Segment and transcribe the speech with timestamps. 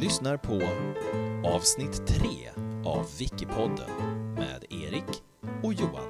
[0.00, 0.62] lyssnar på
[1.48, 2.18] avsnitt 3
[2.84, 3.90] av Wikipodden
[4.34, 5.22] med Erik
[5.62, 6.08] och Johan.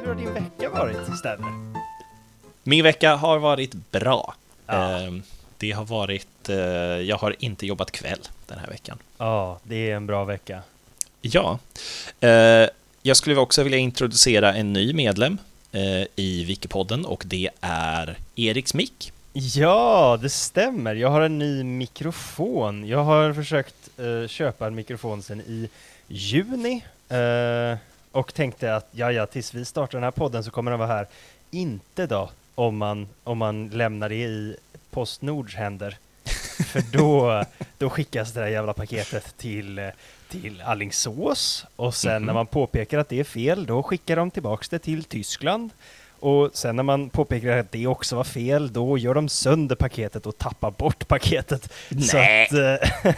[0.00, 1.72] Hur har din vecka varit, Stämmer?
[2.62, 4.34] Min vecka har varit bra.
[4.66, 4.98] Ja.
[5.00, 5.22] Ehm,
[5.58, 6.48] Det har varit...
[6.48, 8.98] eh, Jag har inte jobbat kväll den här veckan.
[9.18, 10.62] Ja, det är en bra vecka.
[11.20, 11.58] Ja.
[12.20, 12.68] Eh,
[13.02, 15.38] Jag skulle också vilja introducera en ny medlem
[16.16, 19.12] i Wikipodden och det är Eriks mick.
[19.32, 20.94] Ja, det stämmer.
[20.94, 22.86] Jag har en ny mikrofon.
[22.86, 25.68] Jag har försökt eh, köpa en mikrofon sedan i
[26.08, 27.78] juni eh,
[28.12, 30.88] och tänkte att ja, ja, tills vi startar den här podden så kommer den vara
[30.88, 31.06] här.
[31.50, 34.56] Inte då, om man, om man lämnar det i
[34.90, 35.96] Postnords händer.
[36.66, 37.44] För då,
[37.78, 39.88] då skickas det där jävla paketet till, eh,
[40.32, 42.26] till Allingsås och sen Mhm.
[42.26, 45.70] när man påpekar att det är fel, då skickar de tillbaks det till Tyskland.
[46.20, 50.26] Och sen när man påpekar att det också var fel, då gör de sönder paketet
[50.26, 51.72] och tappar bort paketet.
[52.02, 52.46] Så, Nej.
[52.46, 53.14] att, eh,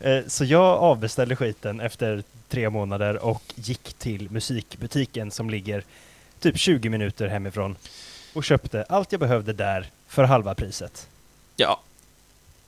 [0.12, 5.84] eh, så jag avbeställde skiten efter tre månader och gick till musikbutiken som ligger
[6.40, 7.76] typ 20 minuter hemifrån
[8.34, 11.06] och köpte allt jag behövde där för halva priset.
[11.56, 11.80] Ja.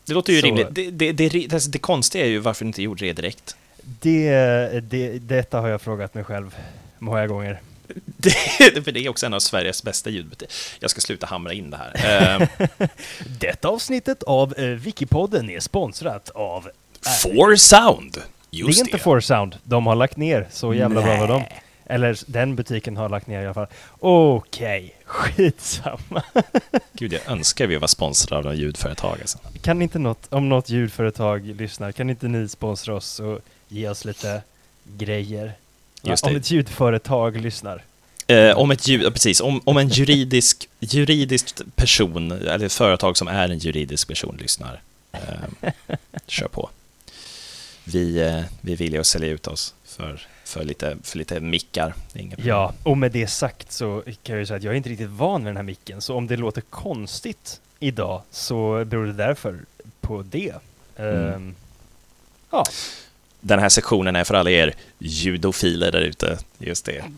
[0.05, 0.67] Det låter ju Så- rimligt.
[0.71, 3.57] Det, det, det, det, det konstiga är ju varför ni inte gjorde det direkt.
[4.01, 4.31] Det,
[4.91, 6.57] det, detta har jag frågat mig själv
[6.99, 7.61] många gånger.
[8.07, 8.31] Det,
[8.85, 10.55] för det är också en av Sveriges bästa ljudbutiker.
[10.81, 12.41] Jag ska sluta hamra in det här.
[12.41, 12.49] Eh,
[13.41, 16.69] Detta avsnittet av eh, Wikipodden är sponsrat av...
[17.23, 18.13] For Sound.
[18.13, 18.99] det är Just inte det.
[18.99, 21.45] For Sound, de har lagt ner, så jävla bra var de.
[21.89, 23.67] Eller den butiken har lagt ner i alla fall.
[23.99, 26.23] Okej, skitsamma.
[26.93, 29.19] Gud, jag önskar vi var sponsrade av något ljudföretag.
[29.21, 29.39] Alltså.
[29.63, 34.05] Kan inte något, om något ljudföretag lyssnar, kan inte ni sponsra oss och ge oss
[34.05, 34.43] lite
[34.85, 35.53] grejer?
[36.03, 36.39] Just om det.
[36.39, 37.83] ett ljudföretag lyssnar.
[38.27, 43.17] Eh, om ett ljud, ja, precis, om, om en juridisk, juridisk person, eller ett företag
[43.17, 44.81] som är en juridisk person lyssnar,
[45.13, 45.71] eh,
[46.27, 46.71] kör på.
[47.85, 51.95] Vi, eh, vi vill ju sälja ut oss för, för, lite, för lite mickar.
[52.37, 55.11] Ja, och med det sagt så kan jag ju säga att jag är inte riktigt
[55.11, 59.59] van med den här micken, så om det låter konstigt idag så beror det därför
[60.01, 60.55] på det.
[60.97, 61.33] Mm.
[61.33, 61.55] Ehm,
[62.51, 62.65] ja,
[63.47, 66.39] Den här sektionen är för alla er judofiler där ute.
[66.59, 67.05] Just det.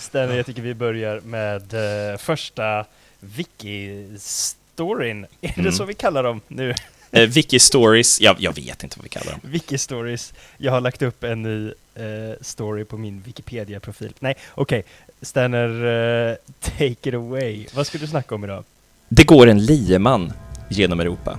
[0.00, 0.36] stämmer.
[0.36, 1.74] Jag tycker vi börjar med
[2.12, 2.84] eh, första
[3.20, 5.26] wiki-storyn.
[5.40, 5.64] Är Mm.
[5.64, 6.74] det så vi kallar dem nu?
[7.10, 9.40] Eh, Wiki Stories, jag, jag vet inte vad vi kallar dem.
[9.42, 10.32] Wiki-stories.
[10.58, 12.04] Jag har lagt upp en ny eh,
[12.40, 14.12] story på min Wikipedia-profil.
[14.18, 14.84] Nej, okej.
[15.22, 15.84] Stanner,
[16.30, 17.66] eh, take it away.
[17.74, 18.64] Vad ska du snacka om idag?
[19.08, 20.32] Det går en lieman
[20.70, 21.38] genom Europa.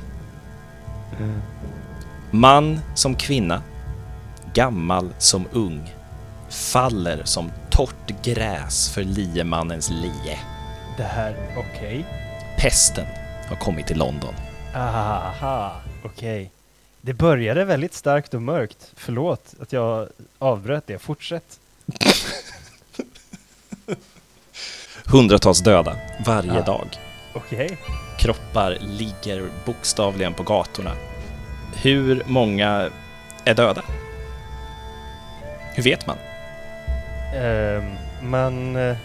[2.31, 3.63] Man som kvinna,
[4.53, 5.93] gammal som ung,
[6.49, 10.39] faller som torrt gräs för liemannens lie.
[10.97, 12.05] Det här, okej.
[12.59, 13.05] Pesten
[13.49, 14.33] har kommit till London.
[14.75, 15.71] Aha,
[16.05, 16.51] okej.
[17.01, 18.91] Det började väldigt starkt och mörkt.
[18.95, 20.07] Förlåt att jag
[20.39, 20.99] avbröt det.
[20.99, 21.59] Fortsätt.
[25.05, 25.95] Hundratals döda
[26.25, 26.61] varje Ja.
[26.61, 26.87] dag.
[27.37, 27.77] Okej.
[28.17, 30.91] Kroppar ligger bokstavligen på gatorna.
[31.75, 32.89] Hur många
[33.45, 33.83] är döda?
[35.75, 36.17] Hur vet man?
[37.35, 38.97] Ehm, man, eh,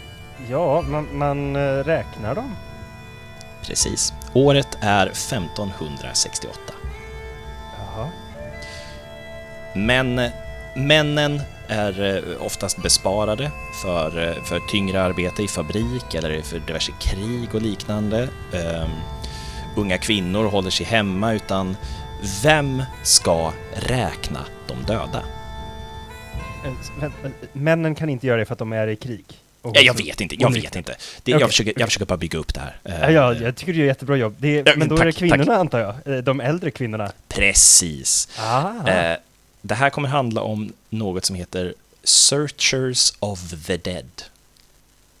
[0.49, 2.55] ja, man, man eh, räknar dem.
[3.67, 4.13] Precis.
[4.33, 6.59] Året är 1568.
[7.77, 8.09] Jaha.
[9.75, 10.31] Men
[10.75, 13.51] männen är eh, oftast besparade
[13.81, 18.27] för, eh, för tyngre arbete i fabrik eller för diverse krig och liknande.
[18.53, 18.89] Ehm,
[19.75, 21.77] unga kvinnor håller sig hemma utan
[22.43, 25.23] vem ska räkna de döda?
[26.65, 27.11] Eh,
[27.53, 29.25] Männen kan inte göra det för att de är i krig.
[29.63, 30.91] Ja, jag så- vet inte, jag vet inte.
[31.23, 32.77] Det, Okej, jag, försöker, jag försöker bara bygga upp det här.
[32.83, 34.43] Ja, ja, jag tycker du gör jättebra jobb.
[34.45, 35.57] Är, men då är tack, det kvinnorna tack.
[35.59, 36.23] antar jag?
[36.23, 37.11] De äldre kvinnorna?
[37.27, 38.29] Precis.
[38.39, 38.87] Ah.
[38.89, 39.17] Eh,
[39.65, 44.23] det här kommer handla om något som heter Searchers of the Dead.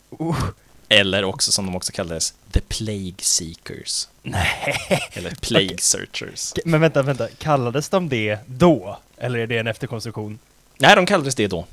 [0.09, 0.45] Oh,
[0.89, 4.07] Eller också som de också kallades, The Plague Seekers.
[4.21, 4.75] nej.
[5.13, 6.53] Eller Plague Searchers.
[6.65, 7.27] Men vänta, vänta.
[7.37, 8.99] Kallades de det då?
[9.17, 10.39] Eller är det en efterkonstruktion?
[10.77, 11.65] Nej, de kallades det då.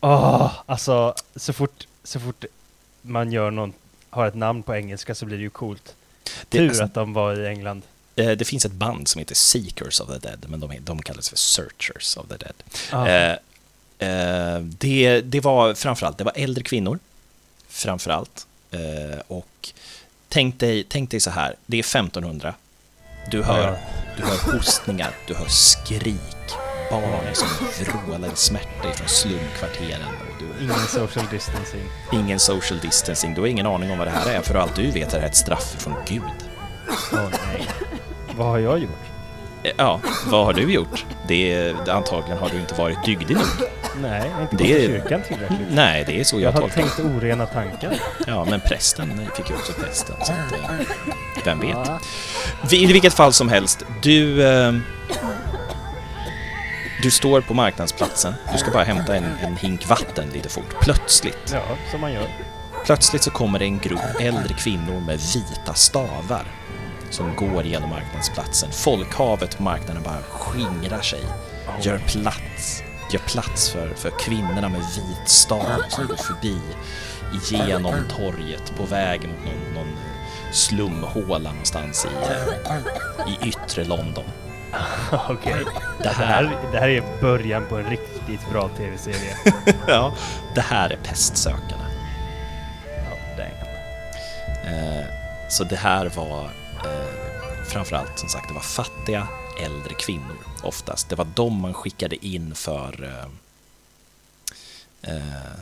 [0.00, 2.44] Åh, alltså så fort, så fort
[3.02, 3.72] man gör någon,
[4.10, 5.94] har ett namn på engelska så blir det ju coolt.
[6.48, 7.82] Det, Tur alltså, att de var i England.
[8.16, 11.28] Eh, det finns ett band som heter Seekers of the Dead, men de, de kallas
[11.28, 12.54] för Searchers of the Dead.
[12.90, 13.06] Ah.
[13.08, 13.36] Eh,
[13.98, 16.98] eh, det, det var framförallt, det var äldre kvinnor,
[17.68, 18.46] framförallt.
[18.70, 19.68] Eh, och
[20.28, 22.54] tänk dig, tänk dig så här, det är 1500.
[23.30, 23.78] Du hör,
[24.16, 26.20] du hör hostningar, du hör skrik,
[26.90, 27.48] barn som
[27.84, 30.00] vrålar i smärta ifrån slumkvarteren.
[30.38, 31.82] Du, Ingen social distancing.
[32.12, 34.90] ingen social distancing, du har ingen aning om vad det här är, för allt du
[34.90, 36.22] vet är det ett straff från Gud.
[37.12, 37.68] Åh nej.
[38.36, 38.90] Vad har jag gjort?
[39.62, 41.04] Eh, Ja, vad har du gjort?
[41.28, 43.44] Det, antagligen har du inte varit dygdig nog.
[44.02, 45.58] Nej, jag har inte Det kyrkan tillräckligt.
[45.70, 46.88] Nej, det är så Jag jag har tolkar det.
[46.88, 47.94] tänkt orena tankar.
[48.26, 50.86] Ja, men prästen fick ju också prästen, så att, eh,
[51.44, 52.72] vem vet?
[52.72, 54.46] I vilket fall som helst, du...
[54.48, 54.72] Eh,
[57.02, 60.74] du står på marknadsplatsen, du ska bara hämta en, en hink vatten lite fort.
[60.80, 62.26] Plötsligt, ja, som man gör.
[62.84, 66.44] plötsligt så kommer det en grupp äldre kvinnor med vita stavar
[67.10, 68.70] som går genom marknadsplatsen.
[68.72, 71.20] Folkhavet på marknaden bara skingrar sig.
[71.82, 72.82] Gör plats.
[73.12, 76.60] Gör plats för, för kvinnorna med vit stav som går förbi
[77.50, 79.96] igenom torget på väg mot någon, någon
[80.52, 84.24] slumhåla någonstans i, i yttre London.
[85.28, 85.64] Okej.
[85.98, 89.36] Det Det här, det här är början på en riktigt bra tv-serie.
[89.86, 90.14] ja,
[90.54, 91.86] det här är pestsökarna.
[92.86, 94.74] Ja, damn.
[94.74, 95.04] Eh,
[95.48, 96.50] så det här var
[96.84, 99.28] Eh, framförallt som sagt, det var fattiga
[99.60, 101.08] äldre kvinnor oftast.
[101.08, 103.26] Det var de man skickade in för eh,
[105.14, 105.60] eh,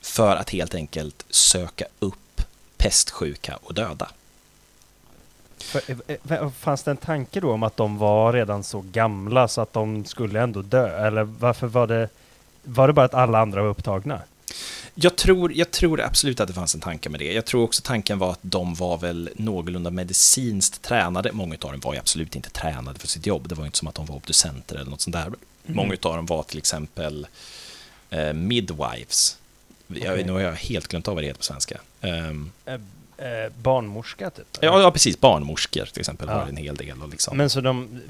[0.00, 2.42] för att helt enkelt söka upp
[2.76, 4.08] pestsjuka och döda.
[5.58, 9.60] För, eh, fanns det en tanke då om att de var redan så gamla så
[9.60, 11.06] att de skulle ändå dö?
[11.06, 12.08] Eller varför var det,
[12.62, 14.20] var det bara att alla andra var upptagna?
[14.94, 17.32] Jag tror, jag tror absolut att det fanns en tanke med det.
[17.32, 21.32] Jag tror också tanken var att de var väl någorlunda medicinskt tränade.
[21.32, 23.48] Många av dem var ju absolut inte tränade för sitt jobb.
[23.48, 25.32] Det var inte som att de var obducenter eller något sånt där.
[25.66, 27.26] Många av dem var till exempel
[28.10, 29.38] eh, midwives.
[29.86, 30.24] Jag, Okej.
[30.24, 31.80] Nu har jag helt glömt av vad det heter på svenska.
[32.00, 32.74] Ehm, Eh,
[33.26, 34.46] eh, barnmorska typ?
[34.60, 35.20] ja, ja, precis.
[35.20, 36.34] Barnmorskor till exempel Ja.
[36.44, 37.02] det en hel del.
[37.02, 37.36] Och liksom.
[37.36, 38.00] Men så de,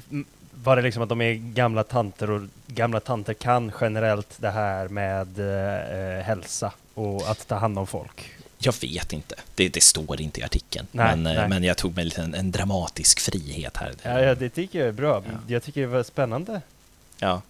[0.65, 4.87] var det liksom att de är gamla tanter och gamla tanter kan generellt det här
[4.87, 8.31] med eh, eh, hälsa och att ta hand om folk?
[8.57, 9.35] Jag vet inte.
[9.55, 10.87] Det, det står inte i artikeln.
[10.91, 11.49] Nej, men, eh, nej.
[11.49, 13.93] men jag tog mig en, en dramatisk frihet här.
[14.03, 15.23] Ja, ja, det tycker jag är bra.
[15.25, 15.31] Ja.
[15.47, 16.61] Jag tycker det var spännande.
[17.19, 17.41] Ja.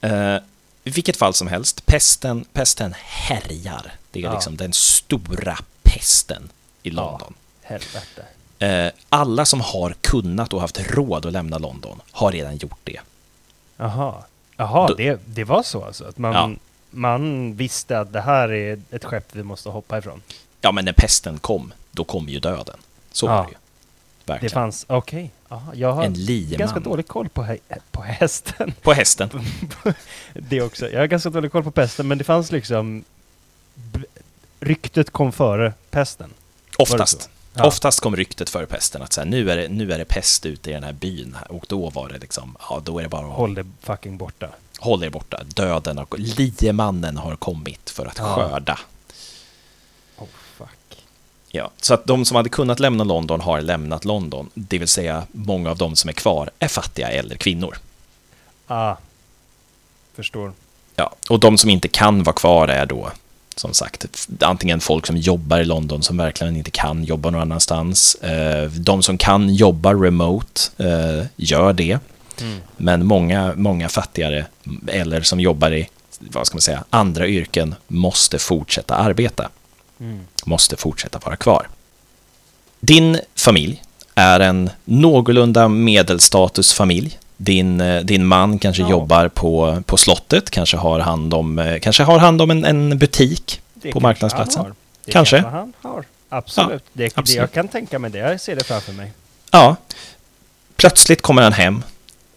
[0.00, 0.36] Eh,
[0.84, 3.92] I vilket fall som helst, pesten, pesten härjar.
[4.10, 4.32] Det är Ja.
[4.34, 6.50] liksom den stora pesten
[6.82, 6.94] i Ja.
[6.94, 7.34] London.
[7.62, 8.24] Helvete.
[8.62, 13.00] Eh, alla som har kunnat och haft råd att lämna London har redan gjort det.
[13.76, 14.14] Jaha,
[14.56, 16.04] Jaha det, det var så alltså?
[16.04, 16.50] Att man, Ja.
[16.90, 20.22] man visste att det här är ett skepp vi måste hoppa ifrån?
[20.60, 22.78] Ja, men när pesten kom, då kom ju döden.
[23.12, 23.36] Så Ja.
[23.36, 23.56] var det ju.
[24.24, 24.52] Det Verkligen.
[24.52, 25.30] fanns, okej.
[25.48, 26.14] Jaha, Jag har en
[26.50, 27.58] ganska dålig koll på, hä-
[27.90, 28.74] på hästen.
[28.82, 29.30] på hästen.
[30.34, 30.88] det också.
[30.90, 33.04] Jag har ganska dålig koll på pesten, men det fanns liksom...
[34.60, 36.30] Ryktet kom före pesten.
[36.78, 37.30] Oftast.
[37.54, 37.66] Ja.
[37.66, 40.46] Oftast kom ryktet före pesten att så här, nu, är det, nu är det pest
[40.46, 41.36] ute i den här byn.
[41.48, 44.48] Och då var det liksom, ja då är det bara att Håll det fucking borta.
[44.78, 45.42] hålla er borta.
[45.46, 48.34] Döden och liemannen har kommit för att Ja.
[48.34, 48.78] skörda.
[50.18, 50.26] Oh
[50.56, 50.68] fuck.
[51.48, 54.50] Ja, så att de som hade kunnat lämna London har lämnat London.
[54.54, 57.76] Det vill säga, många av de som är kvar är fattiga äldre kvinnor.
[58.66, 58.96] Ah.
[60.14, 60.52] Förstår.
[60.96, 63.10] Ja, och de som inte kan vara kvar är då,
[63.56, 68.14] som sagt, antingen folk som jobbar i London som verkligen inte kan jobba någon annanstans.
[68.14, 71.98] Eh, De som kan jobba remote eh, gör det.
[72.76, 74.46] Men många, många fattigare
[74.86, 75.88] eller som jobbar i,
[76.18, 79.48] vad ska man säga, andra yrken måste fortsätta arbeta.
[80.00, 80.20] Mm.
[80.44, 81.68] måste fortsätta vara kvar.
[82.80, 83.82] Din familj
[84.14, 87.18] är en någorlunda medelstatusfamilj.
[87.44, 88.90] Din, eh, din man kanske Ja.
[88.90, 92.98] jobbar på, på slottet, kanske har hand om, eh, kanske har hand om en, en
[92.98, 94.62] butik Det på kanske marknadsplatsen.
[94.62, 94.74] han.
[95.04, 95.38] Det Kanske.
[95.40, 96.04] han har.
[96.28, 96.84] Absolut.
[96.92, 97.36] det, det absolut.
[97.40, 98.18] jag kan tänka mig det.
[98.18, 99.12] Jag ser det framför mig.
[99.50, 99.76] Ja,
[100.76, 101.82] plötsligt kommer han hem,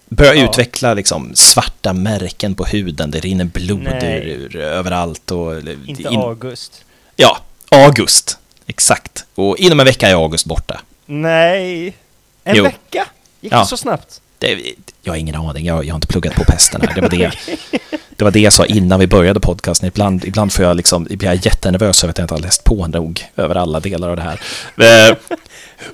[0.09, 0.49] börjar Ja.
[0.49, 5.31] utveckla liksom svarta märken på huden, det rinner blod ur, ur, överallt.
[5.31, 6.83] Och, Inte in- August.
[7.15, 7.37] Ja,
[7.71, 8.37] August.
[8.67, 9.25] Exakt.
[9.35, 10.81] Och inom en vecka är August borta.
[11.05, 11.95] Nej.
[12.43, 12.63] En Jo.
[12.63, 13.05] vecka?
[13.41, 13.59] Gick Ja.
[13.59, 14.21] det så snabbt?
[14.39, 16.95] Det, jag har ingen aning, jag, jag har inte pluggat på pesten här.
[16.95, 17.31] Det var det,
[18.15, 19.87] det var det jag sa innan vi började podcasten.
[19.87, 22.87] Ibland, ibland får jag liksom, blir jag jättenervös över att jag inte har läst på
[22.87, 24.41] nog över alla delar av det här.
[24.77, 25.17] Eh,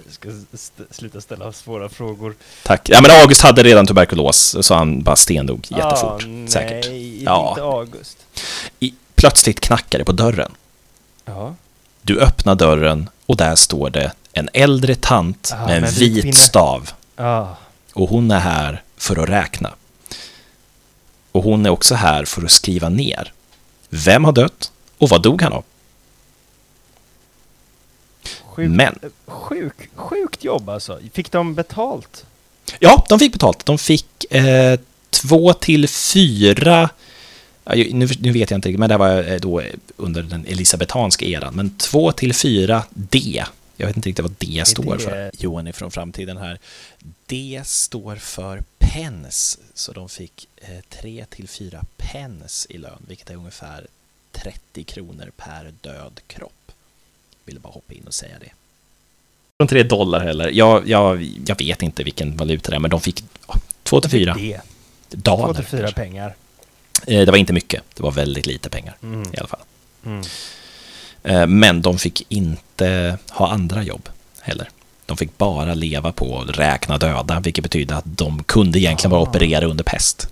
[0.05, 2.35] Jag ska st- sluta ställa svåra frågor.
[2.63, 2.89] tack.
[2.89, 6.23] Ja, men August hade redan tuberkulos, så han bara stendog jättefort.
[6.23, 6.85] Ah, säkert.
[6.89, 7.49] Nej, Ja.
[7.49, 8.17] inte August.
[8.79, 10.51] I, plötsligt knackar det på dörren.
[11.25, 11.55] Ja.
[12.01, 16.33] Du öppnar dörren och där står det en äldre tant Ah, med en vit pinne.
[16.33, 16.89] stav.
[17.15, 17.45] Ah.
[17.93, 19.73] Och hon är här för att räkna.
[21.31, 23.33] Och hon är också här för att skriva ner.
[23.89, 25.63] Vem har dött och vad dog han av?
[28.45, 30.99] Sjukt, Men, sjuk, sjukt jobb alltså.
[31.13, 32.25] Fick de betalt?
[32.79, 33.65] ja, de fick betalt.
[33.65, 34.79] De fick eh,
[35.09, 36.89] två till fyra
[37.65, 39.61] nu, nu vet jag inte riktigt, men det var eh, då
[39.97, 41.53] under den elisabetanska eran.
[41.53, 43.43] Men 2 till 4 D.
[43.81, 45.31] Jag vet inte riktigt vad D står det- för.
[45.39, 46.59] Johan är från framtiden här.
[47.25, 50.47] D står för pens, så de fick
[50.89, 53.87] 3 till 4 pens i lön, vilket är ungefär
[54.31, 56.71] 30 kronor per död kropp.
[57.45, 58.51] Ville bara hoppa in och säga det.
[59.59, 60.49] Från 3 dollar heller.
[60.49, 63.23] Jag, jag, jag vet inte vilken valuta det är, men de fick
[63.83, 64.61] 2 till 4 Det.
[65.09, 65.45] daler.
[65.45, 66.35] Två till fyra pengar.
[67.07, 69.33] Eh, Det var inte mycket, det var väldigt lite pengar Mm.
[69.33, 69.61] i alla fall.
[70.05, 70.23] Mm.
[71.23, 74.09] Eh, Men de fick inte ha andra jobb
[74.41, 74.69] heller.
[75.05, 79.21] De fick bara leva på att räkna döda, vilket betyder att de kunde egentligen bara
[79.21, 79.29] Ah.
[79.29, 80.27] operera under pest.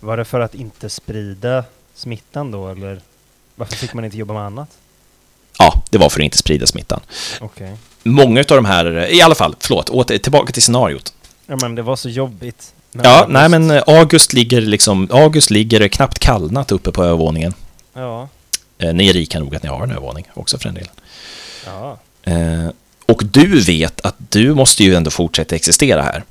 [0.00, 3.00] Var det för att inte sprida smittan då, eller
[3.54, 4.68] varför fick man inte jobba med annat?
[5.58, 7.00] Ja, det var för att inte sprida smittan.
[7.40, 7.76] Okej.
[8.02, 11.12] Många av de här, i alla fall, förlåt, åter, tillbaka till scenariot.
[11.46, 12.72] Ja, men det var så jobbigt.
[12.92, 17.54] Ja, nej men eh, August ligger liksom, August ligger knappt kallnat uppe på övervåningen.
[17.94, 18.28] Ja.
[18.78, 20.88] Eh, Ni är rika nog att ni har en övervåning också för en del.
[21.66, 21.98] Ja.
[22.22, 22.68] Eh,
[23.06, 26.24] och du vet att du måste ju ändå fortsätta existera här.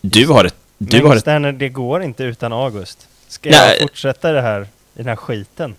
[0.00, 0.54] Du har ett...
[0.78, 3.06] Du men har ett Sterner, det går inte utan August.
[3.28, 3.58] Ska Nej.
[3.70, 5.74] jag fortsätta det här, i den här skiten?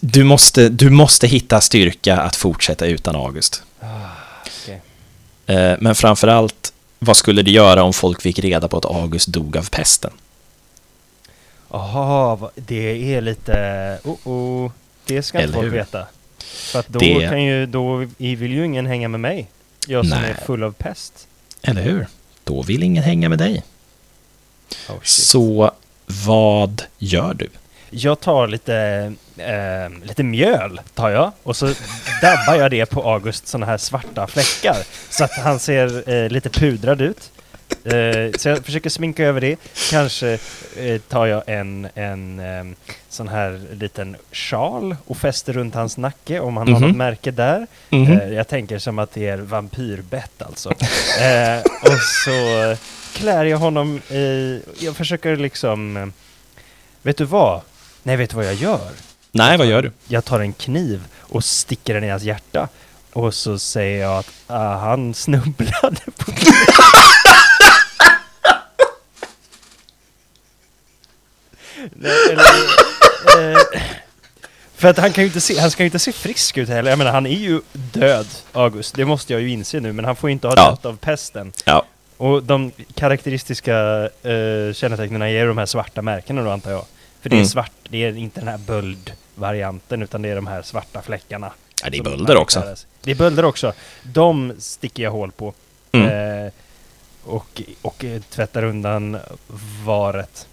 [0.00, 3.62] du, måste, du måste hitta styrka att fortsätta utan August.
[3.80, 3.86] Ah,
[4.62, 4.80] okej.
[5.46, 9.28] Eh, men framför allt, vad skulle du göra om folk fick reda på att August
[9.28, 10.10] dog av pesten?
[11.70, 13.98] Jaha, det är lite...
[14.04, 14.70] Oh, oh.
[15.06, 15.78] Det ska inte Eller folk hur?
[15.78, 16.06] veta.
[16.38, 19.50] För att då Det- kan ju, då vill ju ingen hänga med mig.
[19.86, 20.30] Jag som Nej.
[20.30, 21.28] är full av pest.
[21.62, 22.06] Eller hur?
[22.44, 23.62] Då vill ingen hänga med dig.
[24.88, 24.94] Oh.
[25.02, 25.70] Så
[26.06, 27.48] vad gör du?
[27.90, 28.76] Jag tar lite,
[29.36, 31.66] eh, lite mjöl, tar jag, och så
[32.22, 34.76] dabbar jag det på August sådana här svarta fläckar.
[35.10, 37.30] Så att han ser eh, lite pudrad ut.
[37.84, 39.56] Eh, så jag försöker sminka över det.
[39.90, 40.38] Kanske
[40.76, 42.76] eh, tar jag en, en eh,
[43.08, 46.88] sån här liten sjal och fäster runt hans nacke om han har Mhm.
[46.88, 47.66] något märke där.
[47.90, 48.12] Mhm.
[48.20, 50.70] Eh, jag tänker som att det är vampyrbett alltså.
[51.20, 52.76] eh, och så
[53.14, 54.60] klär jag honom i...
[54.78, 56.12] Jag försöker liksom...
[57.02, 57.60] Vet du vad?
[58.02, 58.88] Nej, vet du vad jag gör?
[59.32, 59.92] Nej, vad gör du?
[60.08, 62.68] Jag tar en kniv och sticker den i hans hjärta.
[63.12, 66.44] Och så säger jag att ah, han snubblade på Nej,
[72.30, 73.58] eller, eh,
[74.76, 76.90] För att han kan ju inte se, han ska ju inte se frisk ut heller.
[76.90, 78.94] Jag menar, han är ju död, August.
[78.94, 80.70] Det måste jag ju inse nu, men han får ju inte ha Ja.
[80.70, 81.52] dött av pesten.
[81.64, 81.84] Ja.
[82.16, 83.76] Och de karaktäristiska
[84.22, 86.84] eh, kännetecknen är de här svarta märkena då, antar jag.
[87.22, 87.48] För det är Mm.
[87.48, 91.52] svart, det är inte den här böld-varianten, utan det är de här svarta fläckarna.
[91.84, 92.74] Ja, det är bölder också.
[93.02, 93.72] Det är bölder också.
[94.02, 95.54] De sticker jag hål på.
[95.92, 96.44] Mm.
[96.46, 96.52] Eh,
[97.24, 99.18] och, och eh, tvättar undan
[99.84, 100.46] varet.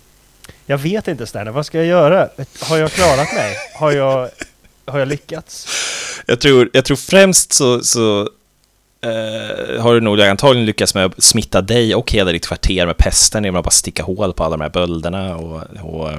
[0.72, 2.30] Jag vet inte Sterner, vad ska jag göra?
[2.62, 3.56] Har jag klarat mig?
[3.75, 4.30] Har jag,
[4.86, 5.68] har jag lyckats?
[6.25, 8.22] Jag tror, jag tror främst så, så
[9.01, 12.98] eh, har du nog antagligen lyckats med att smitta dig och hela ditt kvarter med
[12.98, 15.36] pesten genom att bara sticka hål på alla de här bölderna.
[15.38, 16.10] Och, och,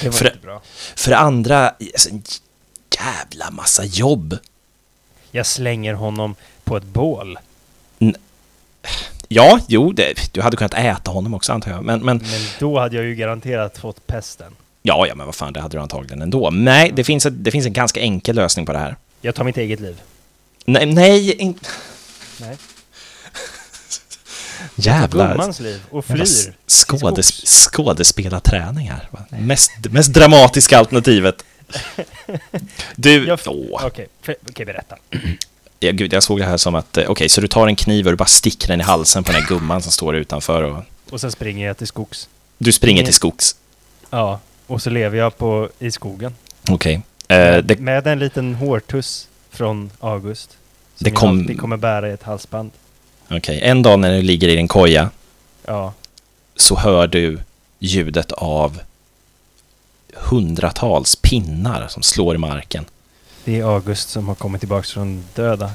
[0.00, 0.62] Det var För- inte bra.
[0.96, 2.22] för det andra, alltså, en
[2.98, 4.38] jävla massa jobb.
[5.30, 6.34] Jag slänger honom
[6.64, 7.38] på ett bål.
[9.28, 11.84] Ja, jo, det, du hade kunnat äta honom också antar jag.
[11.84, 14.52] Men, men Men då hade jag ju garanterat fått pesten.
[14.82, 16.50] ja, ja, men vad fan, det hade du antagligen ändå.
[16.50, 18.96] Nej, det finns, ett, det finns en ganska enkel lösning på det här.
[19.20, 20.00] Jag tar mitt eget liv.
[20.64, 21.58] Nej, nej, in...
[22.40, 22.56] Nej.
[24.76, 25.32] jävlar.
[25.32, 26.54] Gummans liv och flyr.
[26.66, 29.08] skådes, skådespelarträning här.
[29.28, 31.44] Mest, mest dramatiska alternativet.
[32.96, 33.86] Du, Jag- åh.
[33.86, 34.96] Okej, för- okej berätta.
[35.84, 38.06] Ja, gud, jag såg det här som att, eh, okej, så du tar en kniv
[38.06, 40.84] och du bara sticker den i halsen på den här gumman som står utanför och
[41.10, 42.28] Och sen springer jag till skogs.
[42.58, 43.56] du springer till skogs.
[44.10, 46.34] Ja, och så lever jag på, i skogen.
[46.70, 46.94] Okej.
[47.28, 50.50] Eh, med, det, med en liten hårtuss från August.
[50.50, 52.70] Som Det jag kom- alltid kommer bära i ett halsband.
[53.30, 55.10] okej, en dag när du ligger i din koja
[55.66, 55.92] Ja.
[56.56, 57.38] så hör du
[57.78, 58.80] ljudet av
[60.14, 62.84] hundratals pinnar som slår i marken.
[63.44, 65.70] Det är August som har kommit tillbaks från döda.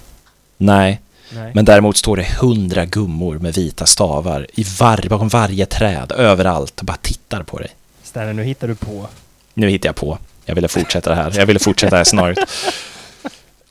[0.58, 1.02] Nej,
[1.34, 1.52] Nej.
[1.56, 6.80] men däremot står det hundra gummor med vita stavar i var, bakom varje träd, överallt
[6.80, 7.70] och bara tittar på dig.
[8.04, 9.08] Stanley, nu hittar du på.
[9.54, 10.18] Nu hittar jag på.
[10.46, 11.34] Jag ville fortsätta det här.
[11.36, 12.40] Jag ville fortsätta det här scenariot.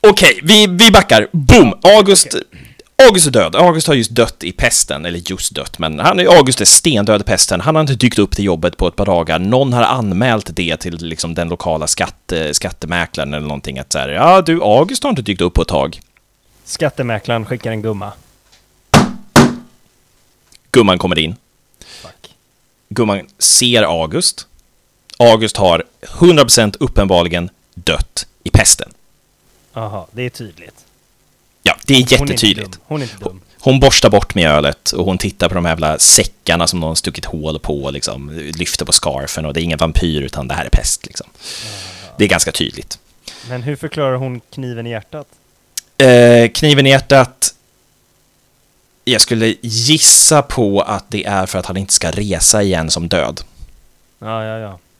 [0.01, 1.27] Okej, vi, vi backar.
[1.31, 1.73] Boom!
[1.83, 2.35] August,
[3.07, 3.55] August är död.
[3.55, 5.05] August har just dött i pesten.
[5.05, 7.61] Eller just dött, men han, August är stendöd i pesten.
[7.61, 9.39] Han har inte dykt upp till jobbet på ett par dagar.
[9.39, 13.79] Någon har anmält det till liksom, den lokala skatte, skattemäklaren eller någonting.
[13.79, 15.99] Att så här, ja du, August har inte dykt upp på ett tag.
[16.63, 18.11] Skattemäklaren skickar en gumma.
[20.71, 21.35] Gumman kommer in.
[21.79, 22.35] Fuck.
[22.89, 24.47] Gumman ser August.
[25.17, 28.91] August har 100% uppenbarligen dött i pesten.
[29.73, 30.85] Jaha, det är tydligt.
[31.63, 32.71] Ja, det är Hon är inte jättetydligt.
[32.71, 32.81] dum.
[32.87, 33.41] Hon är inte dum.
[33.61, 36.95] Hon borstar bort med ölet och hon tittar på de här jävla säckarna som någon
[36.95, 40.65] stuckit hål på liksom lyfter på scarfen och det är ingen vampyr utan det här
[40.65, 41.27] är pest liksom.
[42.17, 42.99] Det är ganska tydligt.
[43.49, 45.27] Men hur förklarar hon kniven i hjärtat?
[45.97, 47.53] Eh, kniven i hjärtat.
[49.05, 53.07] Jag skulle gissa på att det är för att han inte ska resa igen som
[53.07, 53.41] död.
[54.19, 54.57] Ja, ja,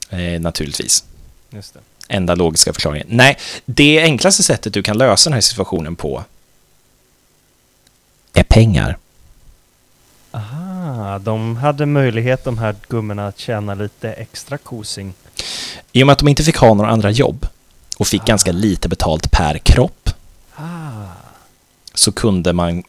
[0.09, 0.17] ja.
[0.17, 1.03] Eh, naturligtvis.
[1.49, 1.79] Just det.
[2.07, 3.07] Enda logiska förklaringen.
[3.09, 6.23] Nej, det enklaste sättet du kan lösa den här situationen på
[8.33, 8.97] är pengar.
[10.31, 15.13] Aha, de hade möjlighet de här gummorna att tjäna lite extra kosing.
[15.91, 17.47] I och med att de inte fick ha några andra jobb
[17.97, 18.25] och fick Ah.
[18.25, 20.09] ganska lite betalt per kropp
[20.55, 21.05] Ah.
[21.93, 22.83] så kunde man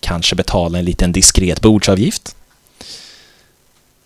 [0.00, 2.36] kanske betala en liten diskret bordsavgift.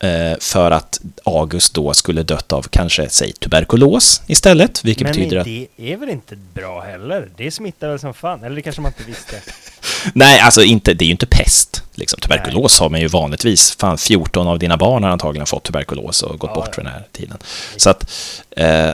[0.03, 5.37] Eh, för att August då skulle dött av kanske, säg tuberkulos istället, vilket Men betyder
[5.37, 5.45] att...
[5.45, 7.29] det är väl inte bra heller?
[7.37, 8.45] Det smittar väl som fan?
[8.45, 9.43] Eller det kanske man inte visste?
[10.15, 11.83] Nej, alltså inte, det är ju inte pest.
[11.95, 12.21] Liksom.
[12.21, 13.77] Tuberkulos har man ju vanligtvis.
[13.79, 16.93] Fan, 14 av dina barn har antagligen fått tuberkulos och gått Ja, bort för den
[16.93, 17.39] här tiden.
[17.77, 18.11] Så att...
[18.51, 18.91] Eh,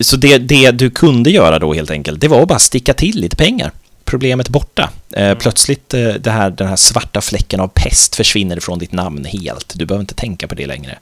[0.00, 3.20] så det, det du kunde göra då helt enkelt, det var att bara sticka till
[3.20, 3.72] lite pengar.
[4.04, 4.90] Problemet borta.
[5.12, 5.38] Eh, Mm.
[5.38, 9.72] Plötsligt, eh, det här, den här svarta fläcken av pest försvinner från ditt namn helt.
[9.76, 10.98] Du behöver inte tänka på det längre.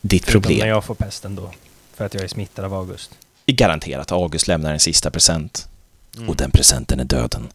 [0.00, 1.50] Ditt Förutom problem när jag får pesten då.
[1.96, 3.10] För att jag är smittad av August.
[3.46, 5.67] garanterat August lämnar en sista present.
[6.18, 6.30] Mm.
[6.30, 7.48] Och den presenten är döden.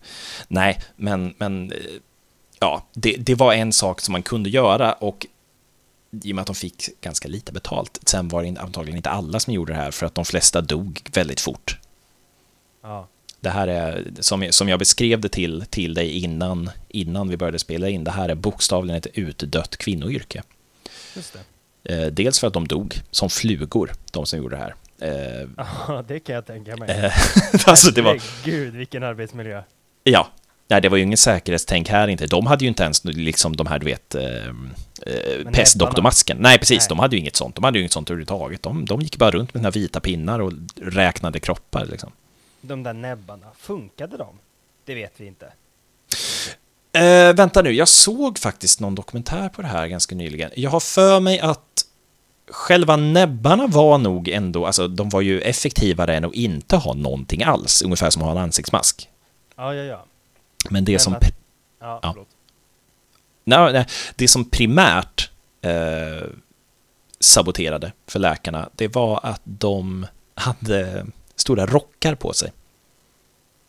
[0.48, 1.78] Nej, men, men eh,
[2.60, 5.26] ja, det, det var en sak som man kunde göra och
[6.22, 8.00] i och med att de fick ganska lite betalt.
[8.06, 11.02] Sen var det antagligen inte alla som gjorde det här för att de flesta dog
[11.14, 11.80] väldigt fort.
[12.82, 13.08] Ja.
[13.40, 17.60] Det här är, som som jag beskrev det till, till dig innan, innan vi började
[17.60, 20.44] spela in, det här är bokstavligen ett utdött kvinnoyrke.
[21.84, 24.76] Eh, dels för att de dog som flugor, de som gjorde det här.
[25.04, 26.90] Eh, Ja, det kan jag tänka mig.
[26.92, 27.12] eh,
[27.66, 29.64] alltså det var, Gud, vilken arbetsmiljö.
[30.04, 30.28] Ja,
[30.68, 32.26] nej, det var ju ingen säkerhetstänk här inte.
[32.28, 34.24] De hade ju inte ens liksom de här, du vet, eh,
[35.06, 36.38] eh, pestdoktormasken.
[36.40, 36.90] Nej, precis, Nej.
[36.90, 37.56] de hade ju inget sånt.
[37.56, 38.64] De hade ju inget sånt överhuvudtaget.
[38.64, 42.12] De, de gick bara runt med sina vita pinnar och räknade kroppar liksom.
[42.62, 44.40] De där näbbarna, funkade de?
[44.86, 45.46] Det vet vi inte.
[46.94, 50.52] Eh, vänta nu, jag såg faktiskt någon dokumentär på det här ganska nyligen.
[50.56, 51.60] Jag har för mig att
[52.54, 57.44] själva näbbarna var nog ändå, alltså de var ju effektivare än att inte ha någonting
[57.44, 59.10] alls, ungefär som att ha en ansiktsmask.
[59.56, 60.06] Ja, ja, ja.
[60.70, 61.24] Men det Men som att-
[61.80, 62.16] Ja, Ja.
[63.44, 63.86] Nej, nej,
[64.16, 65.30] det som primärt
[65.62, 66.28] eh,
[67.20, 72.52] saboterade för läkarna, det var att de hade stora rockar på sig.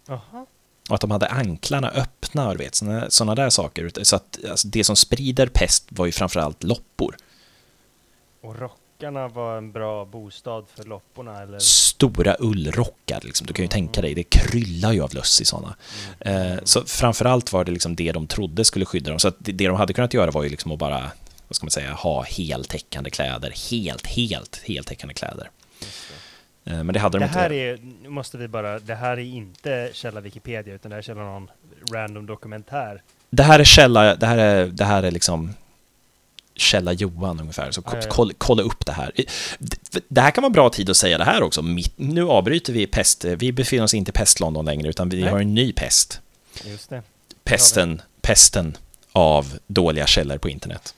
[0.09, 0.47] Jaha.
[0.89, 2.75] Och att de hade anklarna öppna, och vet,
[3.09, 3.91] såna där saker.
[4.03, 7.17] Så att alltså, det som sprider pest var ju framförallt loppor.
[8.45, 11.59] Och rockarna var en bra bostad för lopporna, eller?
[11.59, 13.47] Stora ullrockar, liksom.
[13.47, 15.77] du kan ju tänka dig, det kryllar ju av löss i sådana.
[16.21, 19.19] Eh, så framförallt var det liksom det de trodde skulle skydda dem.
[19.19, 21.11] Så att det, det de hade kunnat göra var ju liksom att bara,
[21.49, 23.53] vad ska man säga, ha heltäckande kläder.
[23.71, 25.51] Helt, helt heltäckande kläder.
[26.65, 27.39] Eh, men det hade de Det inte.
[27.39, 27.79] här är,
[28.09, 31.51] måste vi bara, det här är inte källa Wikipedia, utan det här är källa någon
[31.93, 33.03] random dokumentär.
[33.31, 35.55] Det här är källa, det här är, det här är liksom
[36.57, 39.13] källa Johan ungefär, så kolla, kolla upp det här.
[40.09, 41.63] Det- här kan vara bra tid att säga det här också.
[41.97, 45.31] Nu avbryter vi pest, vi befinner oss inte i pest-London längre, utan vi Nej.
[45.31, 46.21] har en ny pest.
[46.65, 47.03] Just det.
[47.45, 48.77] Pesten, pesten
[49.13, 50.95] av dåliga källor på internet.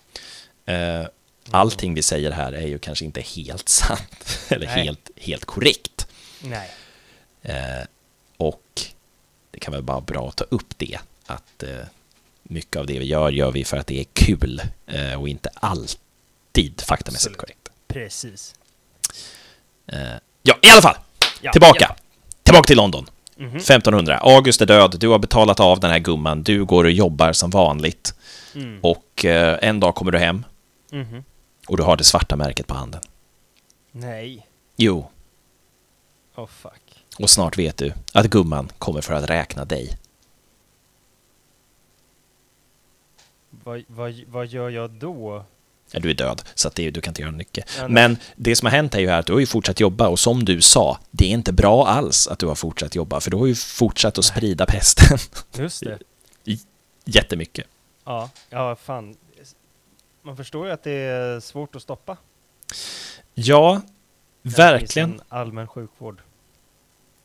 [0.67, 1.03] Eh,
[1.51, 4.85] allting vi säger här är ju kanske inte helt sant, eller Nej.
[4.85, 6.07] helt, helt korrekt.
[6.43, 6.71] Nej.
[7.43, 7.87] Eh,
[8.37, 8.63] och
[9.51, 11.71] det kan väl bara bra att ta upp det, att eh,
[12.49, 15.49] mycket av det vi gör, gör vi för att det är kul eh, och inte
[15.55, 17.69] alltid faktamässigt korrekt.
[17.89, 18.55] Precis.
[19.87, 19.99] Eh,
[20.43, 20.97] ja, i alla fall,
[21.41, 21.97] Ja, tillbaka.
[22.43, 23.07] Tillbaka till London,
[23.37, 23.43] ja.
[23.45, 23.57] Mhm.
[23.57, 24.19] 1500.
[24.19, 27.51] August är död, du har betalat av den här gumman, du går och jobbar som
[27.51, 28.15] vanligt.
[28.55, 28.79] Mm.
[28.83, 30.45] Och eh, en dag kommer du hem
[30.93, 31.25] Mhm.
[31.69, 33.01] och du har det svarta märket på handen.
[33.93, 34.47] Nej.
[34.77, 35.11] Jo,
[36.37, 36.83] Oh fuck.
[37.19, 39.97] och snart vet du att gumman kommer för att räkna dig.
[43.67, 45.45] Vad, vad, vad gör jag då?
[45.91, 47.71] Ja, du är död, så det, du kan inte göra mycket.
[47.79, 47.89] Ja.
[47.89, 50.19] Men det som har hänt är ju här att du har ju fortsatt jobba och
[50.19, 53.37] som du sa, det är inte bra alls att du har fortsatt jobba, för du
[53.37, 55.19] har ju fortsatt att sprida pesten
[55.59, 55.99] Just det.
[57.05, 57.67] jättemycket.
[58.05, 59.17] Ja, ja fan.
[60.23, 62.17] Man förstår ju att det är svårt att stoppa.
[63.35, 63.81] Ja,
[64.43, 65.13] verkligen.
[65.13, 66.21] en allmän sjukvård.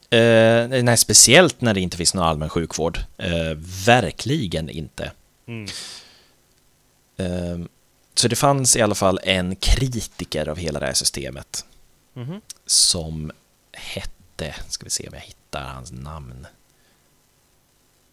[0.10, 3.00] Eh, nej, speciellt när det inte finns någon allmän sjukvård.
[3.18, 3.32] Eh,
[3.86, 5.12] verkligen inte.
[5.48, 5.68] Mm.
[7.18, 7.60] Eh,
[8.14, 11.66] så det fanns i alla fall en kritiker av hela det här systemet
[12.14, 12.42] Mhm.
[12.66, 13.32] som
[13.72, 16.48] hette, ska vi se om jag hittar hans namn.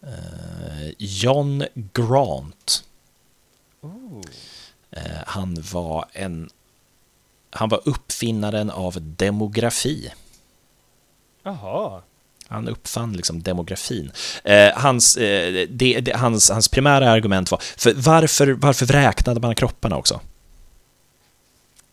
[0.01, 2.83] Eh, John Grant.
[3.81, 4.21] Oh.
[5.25, 6.49] Han var en
[7.51, 10.11] han var uppfinnaren av demografi.
[11.43, 12.01] Jaha.
[12.49, 14.11] Han uppfann liksom demografin.
[14.43, 19.55] Eh, hans, eh, det, det, hans, hans primära argument var, för varför, varför räknade man
[19.55, 20.21] kropparna också?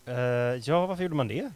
[0.05, 0.15] Eh,
[0.63, 1.51] ja, varför gjorde man det?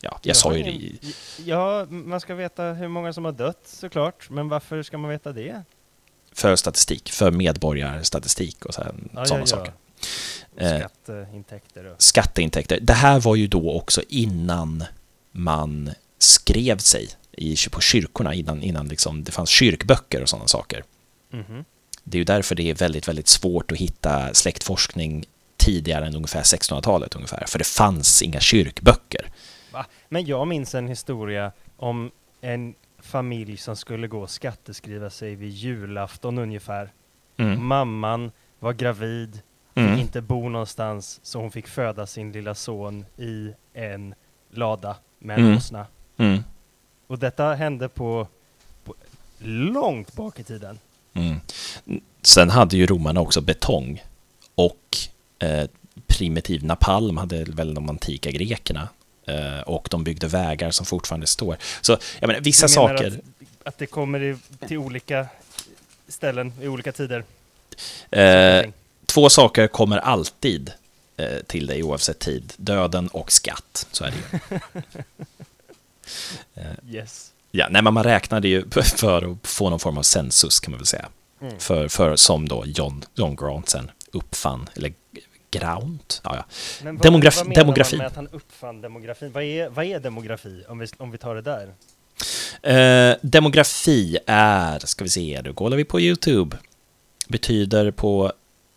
[0.00, 1.12] Ja, jag sa ju det.
[1.44, 5.32] Ja, man ska veta hur många som har dött såklart, men varför ska man veta
[5.32, 5.62] det?
[6.32, 9.46] För statistik, för medborgarstatistik och sådana Ja, såna ja, ja.
[9.46, 9.72] saker.
[9.72, 9.90] Och
[10.56, 10.78] Eh.
[10.78, 12.02] Skatteintäkter och...
[12.02, 12.78] Skatteintäkter.
[12.80, 14.84] Det här var ju då också innan
[15.32, 15.90] man
[16.22, 20.84] skrev sig i, på kyrkorna, innan, innan liksom det fanns kyrkböcker och sådana saker.
[21.30, 21.64] Mhm.
[22.04, 25.24] Det är ju därför det är väldigt, väldigt svårt att hitta släktforskning
[25.56, 29.30] tidigare än ungefär 1600-talet ungefär, för det fanns inga kyrkböcker.
[29.72, 29.86] Va?
[30.08, 35.50] Men jag minns en historia om en familj som skulle gå och skatteskriva sig vid
[35.50, 36.92] julafton ungefär.
[37.36, 37.64] Mm.
[37.66, 39.32] Mamman var gravid,
[39.74, 39.98] fick Mm.
[39.98, 44.14] inte bo någonstans, så hon fick föda sin lilla son i en
[44.50, 45.56] lada med en Mm.
[45.56, 45.78] åsna.
[45.78, 45.90] Mm.
[47.06, 48.28] Och detta hände på,
[48.84, 48.94] på
[49.38, 50.78] långt bak i tiden.
[51.14, 51.40] Mm.
[52.22, 54.02] Sen hade ju romarna också betong
[54.54, 54.96] och
[55.38, 55.68] eh,
[56.06, 58.88] primitiv napalm hade väl de antika grekerna.
[59.26, 61.56] Eh, och de byggde vägar som fortfarande står.
[61.80, 63.06] Så jag menar, vissa Du menar saker...
[63.06, 64.36] Att, att det kommer i,
[64.68, 65.26] till olika
[66.08, 67.24] ställen i olika tider.
[68.10, 68.70] Eh,
[69.06, 70.72] två saker kommer alltid
[71.16, 72.52] eh, till dig oavsett tid.
[72.56, 73.86] Döden och skatt.
[73.92, 74.60] Så är det ju.
[76.88, 77.32] Yes.
[77.50, 78.64] Ja, nej, men man räknade ju
[78.96, 81.08] för att få någon form av census kan man väl säga.
[81.40, 81.58] Mm.
[81.58, 84.92] För, för som då John, John Grant sen uppfann, eller
[85.50, 86.20] Grant?
[86.24, 86.44] Ja, ja.
[86.82, 87.98] Men vad, Demografi- vad menar demografin.
[87.98, 89.32] man med att han uppfann demografin?
[89.32, 91.74] Vad är, vad är demografi, om vi, om vi tar det där?
[92.62, 96.56] Eh, demografi är, ska vi se, då kollar vi på YouTube.
[97.28, 98.32] Betyder på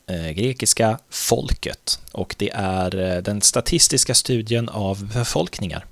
[0.07, 5.85] eh, grekiska folket och det är eh, den statistiska studien av befolkningar.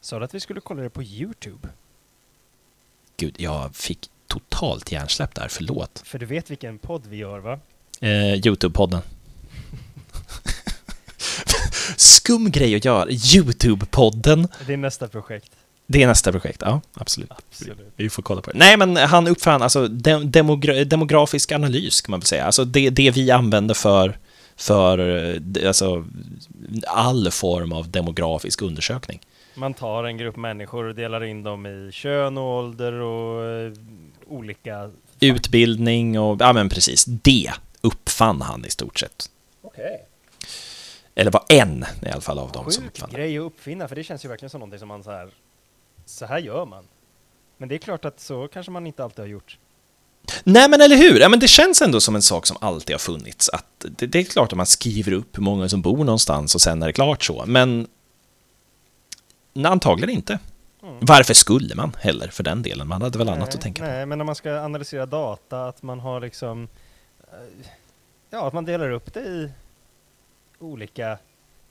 [0.00, 1.68] Sa du att vi skulle kolla det på Youtube?
[3.16, 6.02] Gud, jag fick totalt hjärnsläpp där, förlåt.
[6.04, 7.52] För du vet vilken podd vi gör va?
[8.00, 9.00] Eh, Youtube-podden.
[11.96, 14.48] Skum grej att göra, Youtube-podden.
[14.66, 15.52] Det är nästa projekt.
[15.86, 17.30] Det är nästa projekt, ja, absolut.
[17.30, 17.78] Absolut.
[17.96, 18.58] Vi får kolla på det.
[18.58, 22.44] Nej, men han uppfann alltså dem- demogra demografisk analys, kan man väl säga.
[22.44, 24.18] Alltså det, det vi använder för,
[24.56, 24.98] för
[25.58, 26.04] eh, alltså,
[26.86, 29.20] all form av demografisk undersökning.
[29.58, 33.72] Man tar en grupp människor och delar in dem i kön och ålder och eh,
[34.26, 34.90] olika...
[35.20, 39.30] Utbildning och, ja men precis, det uppfann han i stort sett.
[39.62, 40.04] Okej.
[41.14, 43.16] Eller var en i alla fall av dem som uppfann det.
[43.16, 45.30] grej att uppfinna, för det känns ju verkligen som någonting som man så här...
[46.06, 46.84] Så här gör man.
[47.56, 49.58] Men det är klart att så kanske man inte alltid har gjort.
[50.44, 52.98] Nej men eller hur, ja, men det känns ändå som en sak som alltid har
[52.98, 53.48] funnits.
[53.48, 56.60] Att det, det är klart att man skriver upp hur många som bor någonstans och
[56.60, 57.86] sen är det klart så, men
[59.66, 60.38] antagligen inte.
[60.82, 60.96] Mm.
[61.00, 62.88] Varför skulle man heller för den delen?
[62.88, 63.88] Man hade väl annat nej, att tänka på.
[63.90, 66.68] Nej, men när man ska analysera data, att man har liksom...
[67.20, 67.66] eh,
[68.30, 69.50] Ja, att man delar upp det i
[70.58, 71.18] olika...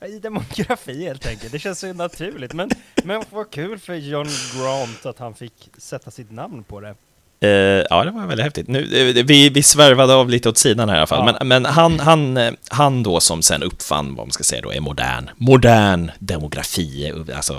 [0.05, 1.51] I demografi helt enkelt.
[1.51, 2.53] Det känns så naturligt.
[2.53, 2.69] Men,
[3.03, 6.95] men vad kul för John Grant att han fick sätta sitt namn på det.
[7.39, 7.49] Eh,
[7.89, 8.67] ja, det var väldigt häftigt.
[8.67, 11.27] Nu, eh, vi, vi svärvade av lite åt sidan här i alla fall.
[11.27, 11.37] Ja.
[11.39, 14.73] Men, men han, han, eh, han då som sen uppfann, vad man ska säga då,
[14.73, 15.29] är modern.
[15.35, 17.53] Modern demografi, alltså,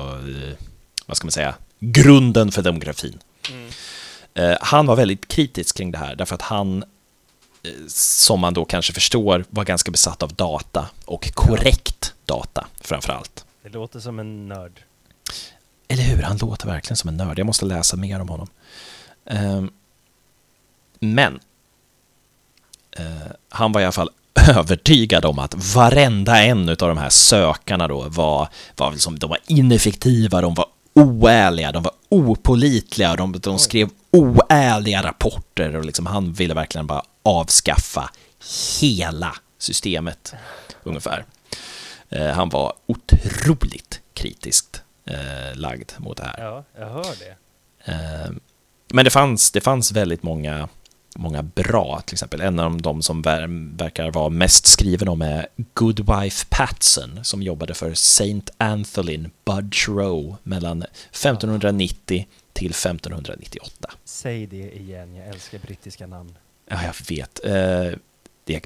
[1.06, 3.18] vad ska man säga, grunden för demografin.
[4.34, 6.84] Eh, han var väldigt kritisk kring det här, därför att han,
[7.88, 13.44] som man då kanske förstår, var ganska besatt av data och korrekt data framför allt.
[13.62, 14.80] Det låter som en nörd.
[15.88, 16.22] Eller hur?
[16.22, 17.38] Han låter verkligen som en nörd.
[17.38, 18.48] Jag måste läsa mer om honom.
[19.30, 19.70] Ehm,
[21.00, 21.40] men
[22.98, 24.10] eh, han var i alla fall
[24.56, 29.38] övertygad om att varenda en av de här sökarna då var, var liksom, de var
[29.46, 36.32] ineffektiva, de var oärliga, de var opolitliga, de, de skrev oärliga rapporter och liksom han
[36.32, 38.10] ville verkligen bara avskaffa
[38.80, 40.34] hela systemet
[40.82, 41.24] ungefär.
[42.08, 46.44] Eh, han var otroligt kritiskt eh, lagd mot det här.
[46.44, 47.36] Ja, jag hör det.
[47.92, 48.30] Eh,
[48.92, 50.68] men det fanns, det fanns väldigt många,
[51.16, 52.40] många bra, till exempel.
[52.40, 57.74] En av de som ver verkar vara mest skriven om är Goodwife Patson, som jobbade
[57.74, 63.90] för Saint Anthelin Budge Row mellan 1590 till 1598.
[64.04, 66.34] Säg det igen, jag älskar brittiska namn.
[66.68, 67.44] Ja, jag vet.
[67.44, 67.98] Eh,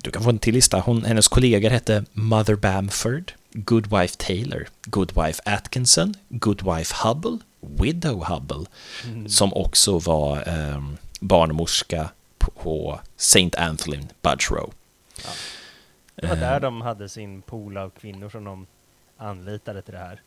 [0.03, 0.81] du kan få en till lista.
[0.81, 8.67] Hon, hennes kollegor hette Mother Bamford, Goodwife Taylor, Goodwife Atkinson, Goodwife Hubble, Widow Hubble,
[9.05, 9.29] mm.
[9.29, 10.83] som också var eh,
[11.21, 13.51] barnmorska på St.
[13.59, 14.73] Anthony Budge Row.
[15.25, 15.31] Ja.
[16.15, 16.61] Det var där eh.
[16.61, 18.67] de hade sin pool av kvinnor som de
[19.17, 20.21] anlitade till det här.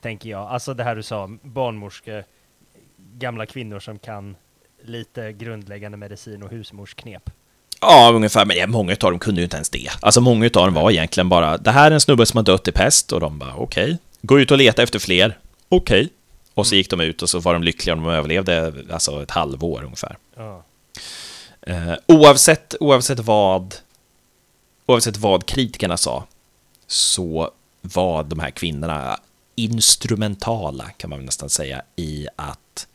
[0.00, 0.48] Tänker jag.
[0.48, 2.24] Alltså det här du sa, barnmorske,
[3.18, 4.36] gamla kvinnor som kan
[4.84, 7.30] lite grundläggande medicin och husmorsknep.
[7.80, 8.44] Ja, ungefär.
[8.44, 9.88] Men många av dem kunde ju inte ens det.
[10.00, 12.68] Alltså många av dem var egentligen bara, det här är en snubbe som har dött
[12.68, 13.84] i pest och de bara okej.
[13.84, 13.96] Okay.
[14.22, 15.38] Gå ut och leta efter fler.
[15.68, 16.00] Okej.
[16.00, 16.10] Okay.
[16.54, 19.30] Och så gick de ut och så var de lyckliga om de överlevde alltså ett
[19.30, 20.16] halvår ungefär.
[20.36, 20.64] Ja.
[21.60, 23.74] Eh, oavsett, oavsett vad
[24.86, 26.24] oavsett vad kritikerna sa
[26.86, 29.20] så var de här kvinnorna
[29.54, 32.86] instrumentala, kan man nästan säga, i att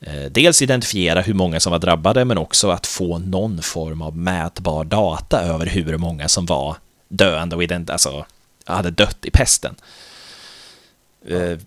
[0.00, 4.16] eh, dels identifiera hur många som var drabbade, men också att få någon form av
[4.16, 6.76] mätbar data över hur många som var
[7.08, 8.26] döende och ident alltså,
[8.64, 9.74] hade dött i pesten.
[11.28, 11.58] Eh,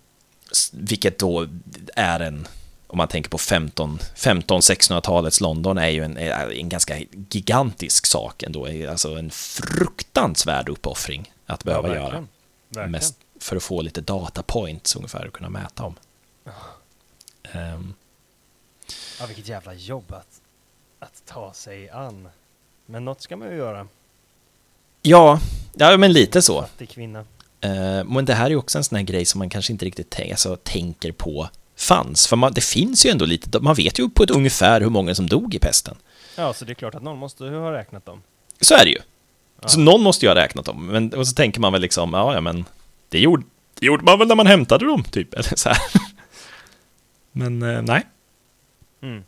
[0.73, 1.47] vilket då
[1.95, 2.47] är en
[2.87, 8.67] om man tänker på 15-1600-talets London, är ju en, en ganska gigantisk sak ändå.
[8.89, 12.27] Alltså en fruktansvärd uppoffring att behöva ja, göra.
[12.69, 12.91] Verkligen.
[12.91, 15.95] Mest för att få lite data points ungefär och kunna mäta dem.
[17.53, 17.93] Um.
[19.19, 20.41] Ja, vilket jävla jobb att,
[20.99, 22.29] att ta sig an.
[22.85, 23.87] Men något ska man ju göra.
[25.01, 25.39] Ja,
[25.73, 26.61] ja men lite så.
[26.61, 27.25] Fattig kvinna.
[27.65, 30.19] Uh, men det här är också en sån här grej som man kanske inte riktigt
[30.31, 32.27] alltså, tänker på fanns.
[32.27, 35.15] För man, det finns ju ändå lite, man vet ju på ett ungefär hur många
[35.15, 35.95] som dog i pesten.
[36.35, 38.21] Ja, så det är klart att någon måste ha räknat dem.
[38.61, 38.99] Så är det ju.
[39.61, 39.67] Ja.
[39.67, 40.87] Så någon måste ju ha räknat dem.
[40.87, 42.65] Men, och så tänker man väl liksom, ja, ja men
[43.09, 43.43] det gjorde,
[43.79, 45.33] det gjorde man väl när man hämtade dem, typ.
[45.33, 45.77] Eller så här.
[47.31, 48.05] Men eh, nej.
[49.01, 49.23] Mm.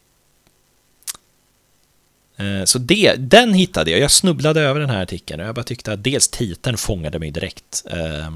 [2.38, 4.00] Eh, så det, den hittade jag.
[4.00, 7.32] Jag snubblade över den här artikeln och jag bara tyckte att dels titeln fångade mig
[7.32, 7.84] direkt.
[7.90, 8.30] Eh,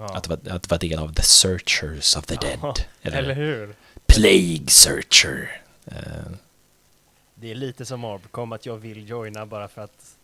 [0.00, 0.16] Ja.
[0.16, 2.58] Att, vara, att vara del av The Searchers of the Dead.
[2.62, 3.74] Ja, eller, eller, hur?
[4.06, 5.62] Plague Searcher.
[5.92, 6.32] Uh.
[7.34, 10.16] Det är lite som Arbcom, att jag vill joina bara för att...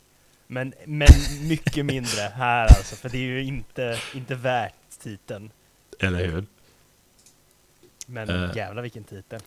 [0.46, 1.08] Men, men
[1.48, 5.50] mycket mindre här alltså, för det är ju inte, inte värt titeln.
[6.00, 6.46] Eller hur?
[8.06, 8.56] Men uh.
[8.56, 9.40] jävlar vilken titel.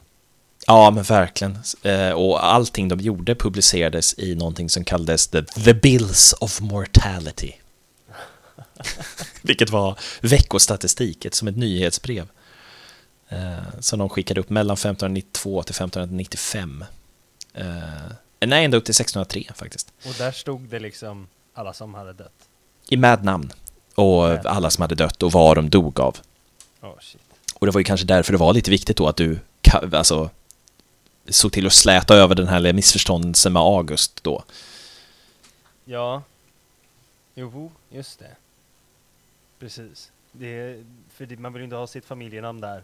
[0.67, 1.57] Ja, men verkligen.
[1.85, 7.51] Uh, och allting de gjorde publicerades i någonting som kallades The, the Bills of Mortality.
[9.41, 12.27] Vilket var veckostatistiket som ett nyhetsbrev.
[13.29, 16.85] Eh, som de skickade upp mellan 1592 till 1595.
[17.53, 17.65] Eh,
[18.39, 19.91] nej, ända upp till 1603 faktiskt.
[20.05, 22.33] Och där stod det liksom alla som hade dött?
[22.89, 23.53] I med namn.
[23.95, 24.45] Och med.
[24.45, 26.17] alla som hade dött och vad de dog av.
[26.81, 26.89] Oh.
[27.53, 29.39] Och det var ju kanske därför det var lite viktigt då att du
[29.93, 30.29] alltså,
[31.33, 34.43] såg till att släta över den här missförståndelsen med August då.
[35.85, 36.23] Ja.
[37.35, 38.35] Jo, just det.
[39.59, 40.11] Precis.
[40.31, 42.83] Det för det, man vill ju inte ha sitt familjenamn där.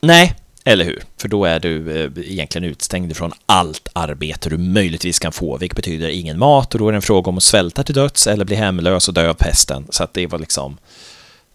[0.00, 1.02] Nej, eller hur?
[1.16, 5.76] För då är du eh, egentligen utstängd från allt arbete du möjligtvis kan få, vilket
[5.76, 8.44] betyder ingen mat och då är det en fråga om att svälta till döds eller
[8.44, 9.86] bli hemlös och dö av pesten.
[9.90, 10.78] Så att det var liksom...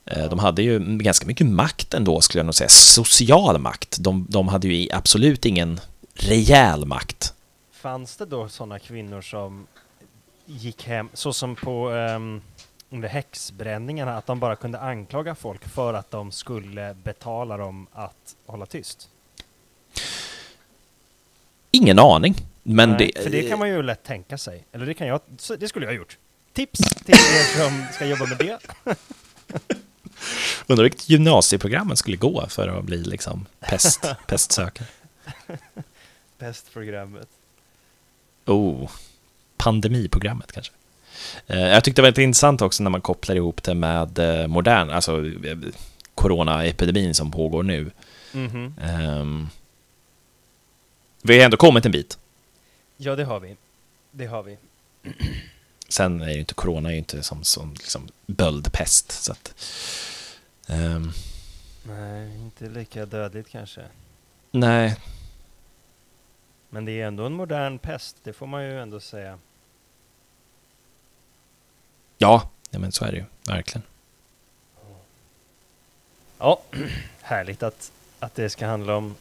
[0.08, 2.70] Eh, de hade ju ganska mycket makt ändå, skulle jag nog säga.
[2.70, 3.98] Social makt.
[4.00, 5.80] De, de hade ju absolut ingen
[6.14, 7.34] rejäl makt.
[7.72, 9.68] Fanns det då sådana kvinnor som
[10.46, 12.42] gick hem, så som på um
[12.90, 18.36] under häxbränningarna att de bara kunde anklaga folk för att de skulle betala dem att
[18.46, 19.10] hålla tyst?
[21.72, 22.36] Ingen aning.
[22.64, 23.24] Men Nej, det...
[23.24, 24.64] För det kan man ju lätt tänka sig.
[24.72, 25.20] Eller det kan jag,
[25.60, 26.18] det skulle jag ha gjort.
[26.54, 28.60] Tips till er som ska jobba med det.
[30.68, 34.88] Undrar vilket gymnasieprogrammen skulle gå för att bli liksom pest, pestsökare.
[36.38, 37.28] Pestprogrammet.
[38.46, 38.90] Oh,
[39.58, 40.74] pandemiprogrammet kanske.
[41.48, 44.48] Eh, jag tyckte det var lite intressant också när man kopplar ihop det med eh,
[44.48, 45.58] modern, alltså eh,
[46.16, 47.92] coronaepidemin som pågår nu.
[48.34, 49.20] Mm -hmm.
[49.20, 49.50] um,
[51.22, 52.18] vi har ändå kommit en bit.
[52.98, 53.56] Ja, det har vi.
[54.12, 54.58] Det har vi.
[55.90, 59.54] Sen är ju inte corona är ju inte som, som liksom böldpest, så att...
[60.70, 61.14] Um,
[61.84, 63.82] Nej, inte lika dödligt kanske.
[64.52, 64.98] Nej.
[66.70, 69.40] Men det är ändå en modern pest, det får man ju ändå säga.
[72.18, 73.84] Ja, ja men så är det ju, verkligen.
[76.38, 76.62] Ja,
[77.22, 79.16] härligt att, att det ska handla om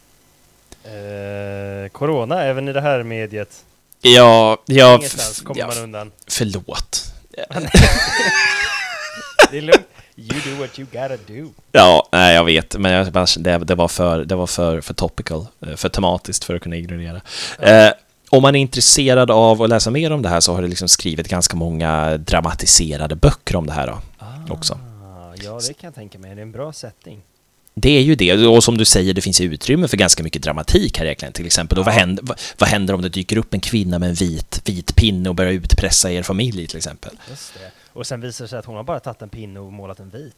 [0.83, 3.65] eh, Corona även i det här mediet.
[4.01, 6.11] Ja, ja, Ingenstans kommer ja, man undan.
[6.27, 7.13] Förlåt.
[9.51, 9.87] det är lugnt.
[10.19, 11.49] You do what you gotta do.
[11.71, 15.47] Ja, nej, jag vet, men jag, det, det var, för, det var för, för topical,
[15.61, 17.21] eh, för tematiskt för att kunna ignorera.
[17.59, 17.65] Ja.
[17.65, 17.91] Eh,
[18.29, 20.89] om man är intresserad av att läsa mer om det här så har det liksom
[20.89, 23.99] skrivit ganska många dramatiserade böcker om det här då,
[24.53, 24.73] också.
[24.73, 26.35] Ah, ja, det kan jag tänka mig.
[26.35, 27.21] Det är en bra setting.
[27.79, 30.97] Det är ju det, och som du säger, det finns utrymme för ganska mycket dramatik
[30.97, 31.79] här egentligen, till exempel.
[31.79, 31.99] Och vad, Ja.
[31.99, 35.29] händer, vad, vad händer om det dyker upp en kvinna med en vit, vit pinne
[35.29, 37.11] och börjar utpressa er familj, till exempel?
[37.29, 37.71] Just det.
[37.93, 40.09] Och sen visar det sig att hon har bara tagit en pinne och målat en
[40.09, 40.35] vit.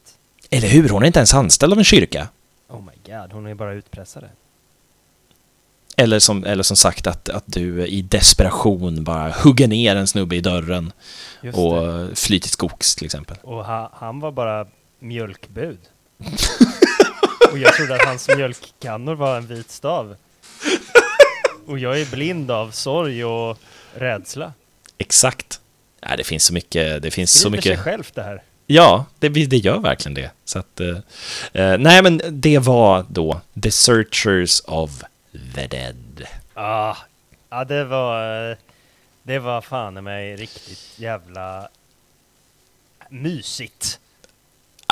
[0.50, 0.90] Eller hur?
[0.90, 2.28] Hon är inte ens anställd av en kyrka.
[2.70, 4.30] Oh my god, hon är bara utpressare.
[5.98, 10.36] Eller som, eller som sagt att, att du i desperation bara hugger ner en snubbe
[10.36, 10.92] i dörren
[11.44, 13.38] Just och flyr till skogs, till exempel.
[13.42, 14.68] Och ha, han var bara
[15.00, 15.80] mjölkbud.
[17.52, 20.16] och jag trodde att hans mjölkkannor var en vit stav.
[21.68, 23.58] Och jag är blind av sorg och
[23.94, 24.54] rädsla.
[24.98, 25.60] Exakt.
[26.06, 27.84] Nej, det finns så mycket, det finns så Skriver sig mycket...
[27.84, 28.42] självt det här.
[28.68, 30.32] Ja, det, det gör verkligen det.
[30.46, 30.98] Så att, eh,
[31.54, 34.92] eh, nej, men det var då The Searchers of
[35.56, 36.24] the Dead.
[36.54, 36.96] Ah,
[37.50, 38.58] ja, det var...
[39.24, 41.70] Det var fan i mig riktigt jävla
[43.10, 44.00] mysigt.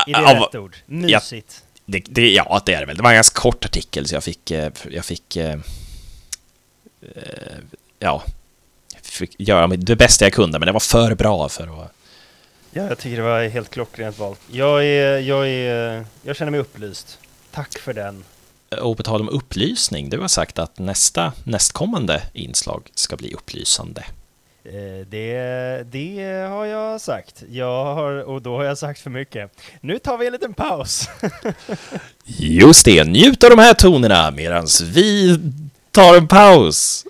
[0.08, 0.76] Är det Ja, rätt ord?
[0.86, 1.64] Mysigt.
[1.90, 2.98] Det, det, ja, det är det väl.
[2.98, 4.52] Det var en ganska kort artikel, så jag fick...
[4.52, 5.36] eh, Jag fick...
[5.36, 5.60] eh,
[7.02, 7.58] eh,
[8.00, 8.24] Ja,
[9.02, 11.92] fick göra det bästa jag kunde, men det var för bra för att...
[12.72, 14.40] Ja, jag tycker det var helt klockrent valt.
[14.52, 17.20] Jag är, jag är, jag känner mig upplyst.
[17.52, 18.24] Tack för den.
[18.82, 24.06] Och på tal om upplysning, du har sagt att nästa, nästkommande inslag ska bli upplysande.
[24.68, 27.44] Eh, det, det har jag sagt.
[27.50, 29.52] Jag har, och då har jag sagt för mycket.
[29.82, 31.10] Nu tar vi en liten paus.
[32.26, 35.40] Just det, njut av de här tonerna medan vi
[35.92, 37.06] tar en paus.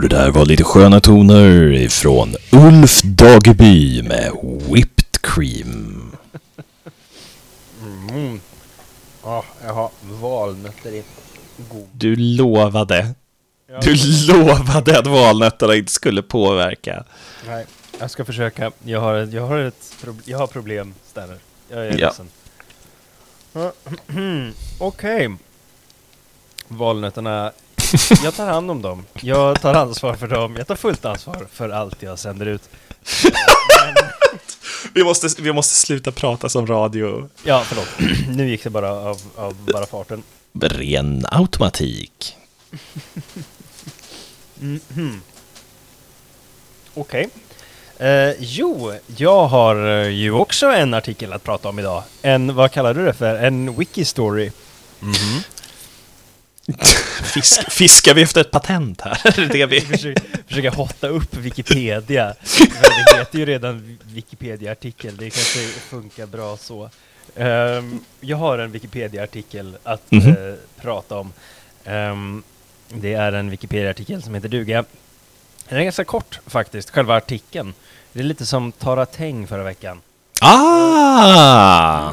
[0.00, 6.12] Och det där var lite sköna toner ifrån Ulf Dageby med Whipped Cream.
[7.80, 8.40] Mm.
[9.22, 11.02] Ja, jag har valnötter i
[11.70, 11.88] god.
[11.92, 13.14] Du lovade,
[13.70, 13.94] Ja, du
[14.26, 17.04] lovade att valnötterna inte skulle påverka.
[17.46, 17.66] Nej,
[17.98, 18.72] jag ska försöka.
[18.84, 21.38] Jag har, jag har, ett jag har problem, Stanner.
[21.68, 22.06] Jag är Ja.
[22.08, 22.28] ledsen.
[24.78, 25.36] Okej.
[26.68, 27.52] Valnötterna.
[28.24, 29.04] Jag tar hand om dem.
[29.20, 30.56] Jag tar ansvar för dem.
[30.56, 32.62] Jag tar fullt ansvar för allt jag sänder ut.
[33.22, 33.94] Men,
[34.94, 37.28] Vi måste, vi måste sluta prata som radio.
[37.44, 37.88] ja, förlåt.
[38.36, 40.22] nu gick det bara av, av bara farten.
[40.60, 42.36] Ren automatik.
[44.58, 45.22] Mhm.
[46.94, 47.28] Okej.
[47.98, 52.02] Eh, jo, jag har eh, ju också en artikel att prata om idag.
[52.22, 53.34] En, vad kallar du det för?
[53.34, 54.52] En wiki-story.
[57.22, 59.20] Fisk, fiskar vi efter ett patent här?
[59.40, 59.80] Är det vi...
[59.80, 62.34] Försöka, försöka hotta upp Wikipedia.
[62.58, 66.90] Men det heter ju redan Wikipedia-artikel, det kanske funkar bra så.
[67.36, 70.28] Ehm, jag har en Wikipedia-artikel att Mhm.
[70.28, 71.32] eh, prata om.
[71.84, 72.42] Ehm,
[72.88, 74.84] det är en Wikipedia-artikel som heter duga.
[75.68, 77.74] Den är ganska kort faktiskt, själva artikeln.
[78.12, 80.00] Det är lite som Tara Teng förra veckan.
[80.40, 82.12] Ah!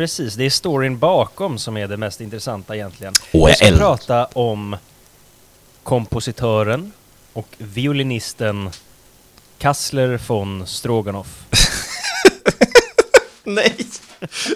[0.00, 3.14] Precis, det är storyn bakom som är det mest intressanta egentligen.
[3.32, 3.86] Åh, jag jag ska älskar...
[3.86, 4.76] prata om
[5.82, 6.92] kompositören
[7.32, 8.70] och violinisten
[9.58, 11.44] Kassler von Stroganoff.
[13.44, 13.76] Nej!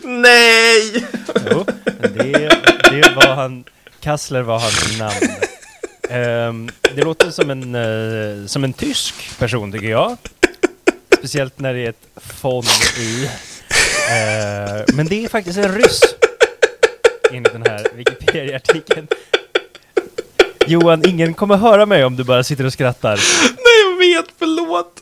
[0.03, 1.05] Nej!
[1.51, 1.65] Jo,
[1.99, 2.49] det,
[2.91, 3.65] det var han...
[4.01, 5.35] Kassler var hans namn.
[6.11, 10.17] Ehm, det låter som en, eh, som en tysk person tycker jag.
[11.19, 12.07] Speciellt när det är ett
[12.43, 12.65] von
[12.99, 13.29] i.
[14.11, 16.01] Eh, men det är faktiskt en ryss.
[17.33, 19.07] Enligt den här Wikipedia-artikeln.
[20.67, 23.17] Johan, ingen kommer höra mig om du bara sitter och skrattar.
[23.43, 25.01] Nej, jag vet, förlåt!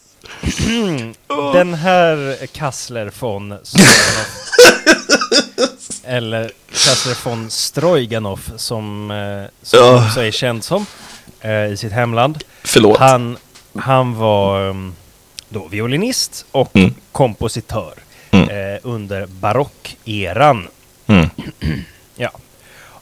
[1.55, 3.50] Den här Kassler von
[6.05, 10.07] Eller Kassler von Strojganov som, eh, som Ja.
[10.07, 10.86] också är känd som
[11.40, 12.44] eh, i sitt hemland.
[12.64, 12.98] Förlåt.
[12.98, 13.36] Han,
[13.78, 14.94] han var um,
[15.48, 16.94] då violinist och Mm.
[17.12, 17.94] kompositör.
[18.43, 18.74] Mm.
[18.74, 20.68] Eh, under barockeran.
[21.07, 21.30] Mm.
[22.16, 22.30] Ja.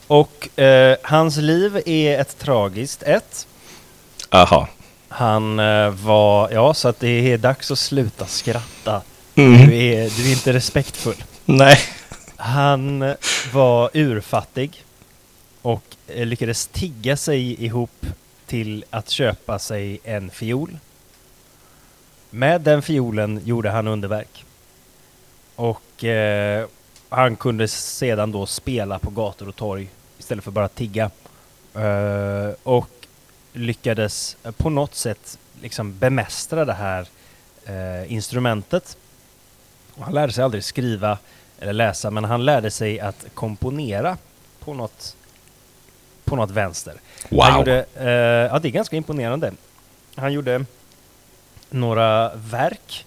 [0.07, 3.47] Och eh, hans liv är ett tragiskt ett.
[4.29, 4.67] Aha.
[5.07, 9.01] Han eh, var, ja så att det är dags att sluta skratta.
[9.35, 9.67] Mm.
[9.67, 11.23] Du, är, du är inte respektfull.
[11.45, 11.79] Nej.
[12.35, 13.15] Han
[13.53, 14.83] var urfattig
[15.61, 18.05] och eh, lyckades tigga sig ihop
[18.45, 20.77] till att köpa sig en fiol.
[22.29, 24.45] Med den fiolen gjorde han underverk.
[25.61, 26.67] Och eh,
[27.09, 29.89] han kunde sedan då spela på gator och torg
[30.19, 31.11] istället för bara tigga.
[31.75, 32.89] Eh, och
[33.53, 37.07] lyckades på något sätt liksom bemästra det här
[37.65, 38.97] eh, instrumentet.
[39.93, 41.17] Och han lärde sig aldrig skriva
[41.59, 44.17] eller läsa, men han lärde sig att komponera
[44.59, 45.15] på något,
[46.25, 46.95] på något vänster.
[47.29, 47.57] Han Wow.
[47.57, 48.07] gjorde, eh,
[48.53, 49.53] ja, det är ganska imponerande.
[50.15, 50.65] Han gjorde
[51.69, 53.05] några verk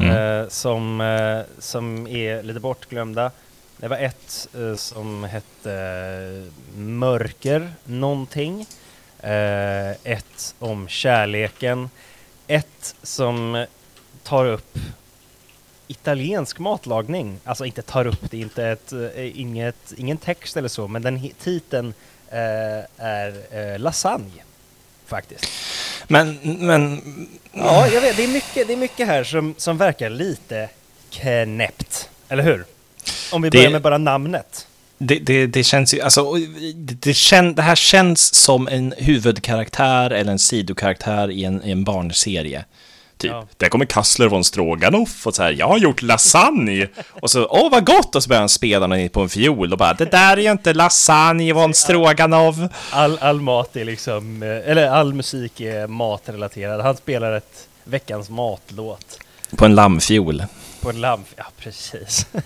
[0.00, 0.42] Mm.
[0.42, 3.30] eh, som, eh, som är lite bortglömda.
[3.76, 8.66] Det var ett eh, som hette eh, Mörker någonting.
[9.20, 11.90] Eh, ett om kärleken.
[12.46, 13.66] Ett som
[14.22, 14.78] tar upp
[15.86, 17.40] italiensk matlagning.
[17.44, 21.28] Alltså inte tar upp, det inte ett, eh, inget, ingen text eller så, men den
[21.38, 21.94] titeln
[22.28, 24.42] eh, är eh, lasagne.
[25.10, 25.46] Faktiskt.
[26.08, 27.00] Men, men...
[27.52, 28.16] Ja, jag vet.
[28.16, 30.68] Det är mycket, det är mycket här som, som verkar lite
[31.10, 32.08] knäppt.
[32.28, 32.64] Eller hur?
[33.32, 34.66] Om vi Det- börjar med bara namnet.
[34.98, 36.32] Det, det, det känns ju, alltså,
[36.74, 41.70] det, det, kän, det här känns som en huvudkaraktär eller en sidokaraktär i en, i
[41.70, 42.64] en barnserie.
[43.20, 43.46] Typ, Ja.
[43.56, 46.88] där kommer Kassler von Stroganoff och så här, jag har gjort lasagne.
[47.10, 48.14] och så, åh vad gott!
[48.16, 50.74] Och så börjar han spela på en fiol och bara, det där är ju inte
[50.74, 52.56] lasagne von Stroganoff.
[52.90, 56.80] All, all mat är liksom, eh, eller all musik är matrelaterad.
[56.80, 59.18] Han spelar ett veckans matlåt
[59.56, 60.44] På en lammfiol.
[60.80, 61.24] på en lamm.
[61.36, 62.26] Ja, precis.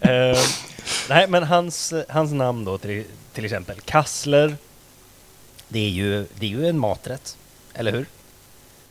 [0.00, 0.38] Eh,
[1.08, 4.56] nej, men hans, hans namn då till, till exempel, Kassler.
[5.68, 7.36] Det är, ju, det är ju en maträtt,
[7.74, 8.06] eller hur?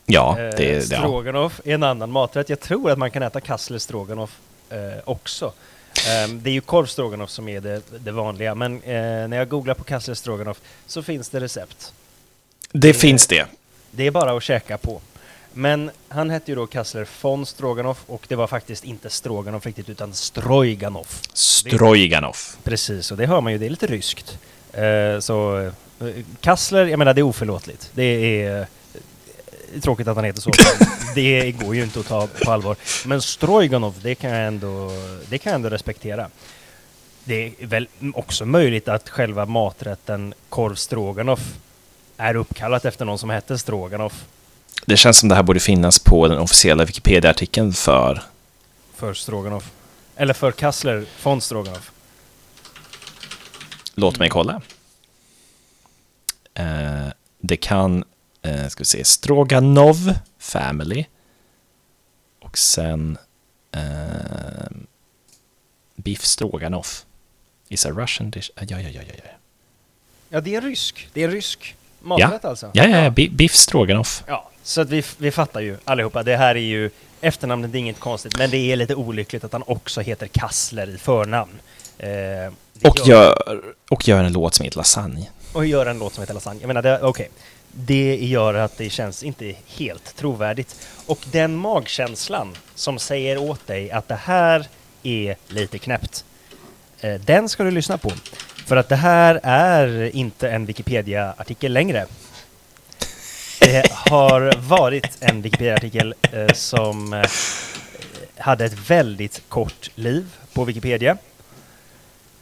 [0.09, 0.97] Ja, Eh, det, ja.
[0.99, 2.49] stroganoff är en annan maträtt.
[2.49, 4.37] Jag tror att man kan äta kassler stroganoff
[4.69, 5.45] eh, också.
[5.95, 9.49] Eh, det är ju korv stroganoff som är det, det vanliga, men eh, när jag
[9.49, 11.93] googlar på kassler stroganoff så finns det recept.
[12.71, 13.45] det finns det.
[13.91, 15.01] Det är bara att käka på.
[15.53, 19.89] Men han hette ju då Kassler von Stroganoff och det var faktiskt inte Stroganoff riktigt
[19.89, 21.07] utan Strojganov.
[21.33, 22.57] Strojganoff.
[22.63, 24.37] Precis, och det hör man ju, det är lite ryskt.
[24.73, 25.59] Eh, så
[25.99, 26.07] eh,
[26.41, 27.91] Kassler, jag menar det är oförlåtligt.
[27.93, 28.65] Det är eh,
[29.81, 30.51] tråkigt att han heter så.
[31.15, 32.75] det går ju inte att ta på allvar.
[33.05, 34.91] Men Strojganov, det kan jag ändå,
[35.29, 36.29] det kan jag ändå respektera.
[37.23, 41.53] Det är väl också möjligt att själva maträtten korv stroganoff
[42.17, 44.25] är uppkallat efter någon som hette Stroganoff
[44.85, 48.21] Det känns som det här borde finnas på den officiella Wikipedia-artikeln för...
[48.95, 49.71] för Stroganoff.
[50.15, 51.91] Eller för Kassler von Stroganoff.
[53.93, 54.61] Låt mig kolla.
[56.53, 57.07] Eh,
[57.39, 58.03] det kan,
[58.47, 61.05] eh, ska vi se, Stroganov Family.
[62.41, 63.17] Och sen
[63.71, 63.81] eh,
[65.95, 67.05] Biff Stroganoff.
[67.69, 68.49] Is a Russian dish.
[68.55, 69.01] Ja, ja, ja, ja.
[69.07, 69.31] ja.
[70.29, 71.09] Ja, det är rysk.
[71.13, 72.71] Det är rysk maträtt alltså.
[72.73, 73.09] Ja, ja, ja.
[73.09, 74.23] Bi- Biff Stroganoff.
[74.27, 76.23] Ja, så att vi, vi fattar ju allihopa.
[76.23, 76.89] Det här är ju
[77.21, 80.97] efternamnet, är inget konstigt, men det är lite olyckligt att han också heter Kassler i
[80.97, 81.51] förnamn.
[81.97, 82.09] Eh,
[82.83, 85.29] Och gör, och gör en låt som heter Lasagne.
[85.53, 86.59] och gör en låt som heter Lasagne.
[86.61, 87.29] Jag menar, okej.
[87.71, 90.87] Det gör att det känns inte helt trovärdigt.
[91.05, 94.67] Och den magkänslan som säger åt dig att det här
[95.03, 96.25] är lite knäppt,
[97.01, 98.11] eh, den ska du lyssna på.
[98.65, 102.05] För att det här är inte en Wikipedia-artikel längre.
[103.59, 107.23] Det har varit en Wikipedia-artikel eh, som eh,
[108.37, 111.17] hade ett väldigt kort liv på Wikipedia.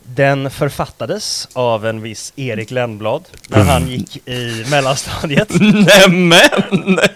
[0.07, 5.49] Den författades av en viss Erik Lennblad när han gick i mellanstadiet.
[5.59, 6.99] Nämen!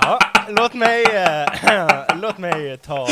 [0.00, 0.18] Ja,
[0.48, 3.08] låt mig, eh, låt mig ta.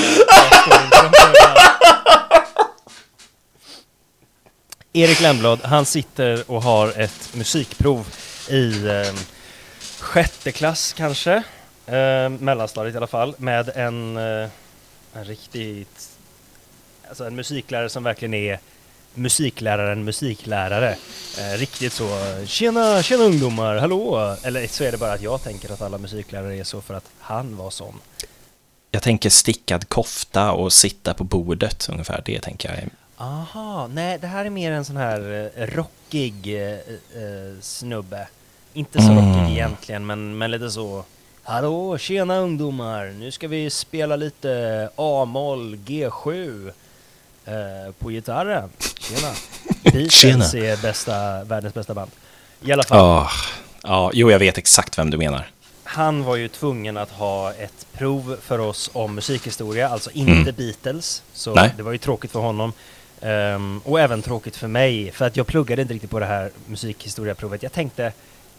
[4.93, 8.07] Erik Lennblad, han sitter och har ett musikprov
[8.49, 9.15] i eh,
[10.01, 11.43] sjätte klass kanske,
[11.87, 14.49] eh, mellanstadiet i alla fall, med en, eh,
[15.15, 16.09] en riktigt,
[17.09, 18.59] alltså en musiklärare som verkligen är
[19.15, 20.97] musikläraren musiklärare.
[21.39, 22.09] Eh, riktigt så,
[22.47, 24.37] tjena, tjena ungdomar, hallå!
[24.43, 27.11] Eller så är det bara att jag tänker att alla musiklärare är så för att
[27.19, 27.95] han var sån.
[28.91, 32.23] Jag tänker stickad kofta och sitta på bordet ungefär.
[32.27, 32.89] Det tänker jag.
[33.17, 38.29] Aha, nej det här är mer en sån här eh, rockig eh, eh, snubbe.
[38.73, 39.17] Inte så Mm.
[39.17, 41.05] rockig egentligen, men, men lite så
[41.47, 43.07] Hallå, tjena ungdomar!
[43.19, 46.73] Nu ska vi spela lite A-moll G7
[47.47, 48.69] eh, på gitarren.
[49.01, 49.33] Tjena!
[49.83, 50.45] Beatles Tjena.
[50.45, 52.11] är bästa, världens bästa band.
[52.63, 53.31] I alla fall, Ah,
[53.83, 55.47] ja, jo, jag vet exakt vem du menar.
[55.85, 60.55] han var ju tvungen att ha ett prov för oss om musikhistoria, alltså inte Mm.
[60.57, 61.23] Beatles.
[61.33, 61.71] Så Nej.
[61.77, 62.73] det var ju tråkigt för honom.
[63.21, 66.51] Ehm, och även tråkigt för mig, för att jag pluggade inte riktigt på det här
[66.67, 67.63] musikhistoriaprovet.
[67.63, 68.13] Jag tänkte,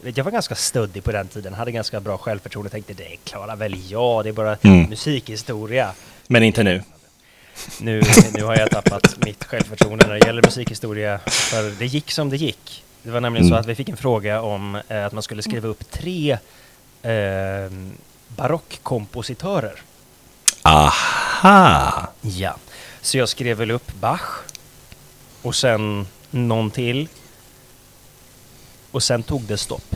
[0.03, 3.91] jag var ganska stöddig på den tiden, hade ganska bra självförtroende, tänkte det klarar väl
[3.91, 4.83] jag, det är bara Mm.
[4.89, 5.91] musikhistoria.
[6.27, 6.83] Men inte nu.
[7.79, 8.01] Nu,
[8.33, 12.37] nu har jag tappat mitt självförtroende när det gäller musikhistoria, för det gick som det
[12.37, 12.83] gick.
[13.03, 13.61] Det var nämligen så Mm.
[13.61, 16.37] att vi fick en fråga om eh, att man skulle skriva upp tre
[17.01, 17.71] eh,
[18.27, 19.81] barockkompositörer.
[20.61, 22.07] Aha!
[22.21, 22.55] Ja.
[23.01, 24.21] Så jag skrev väl upp Bach,
[25.41, 27.07] och sen någon till,
[28.91, 29.95] och sen tog det stopp.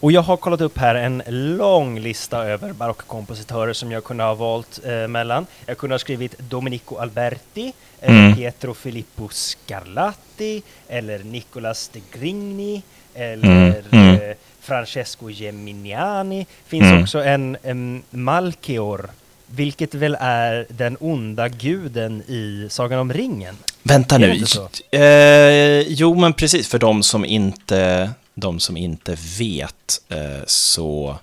[0.00, 1.22] Och jag har kollat upp här en
[1.56, 5.46] lång lista över barockkompositörer som jag kunde ha valt eh, mellan.
[5.66, 8.36] Jag kunde ha skrivit Domenico Alberti, eller Mm.
[8.36, 12.82] Pietro Filippo Scarlatti, eller Nicolas de Grigny,
[13.14, 14.14] eller Mm, mm.
[14.30, 16.46] Eh, Francesco Geminiani.
[16.66, 17.02] Finns Mm.
[17.02, 19.10] också en, en Malchior,
[19.46, 23.56] vilket väl är den onda guden i Sagan om ringen.
[23.82, 24.44] Vänta nu.
[24.90, 26.68] Eh, jo, men precis.
[26.68, 31.18] För de som inte, de som inte vet eh, så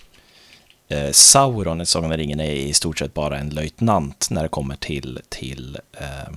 [0.87, 4.49] eh, Sauron i Sagan om ringen är i stort sett bara en löjtnant när det
[4.49, 6.33] kommer till, till eh,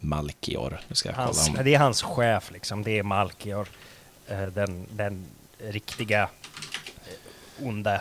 [0.00, 0.80] Malkior.
[0.88, 1.58] Nu ska jag kolla Hans, om...
[1.64, 3.68] det är hans chef liksom, det är Malchior.
[4.28, 5.24] Eh, den, den
[5.58, 6.28] riktiga
[7.62, 8.00] onda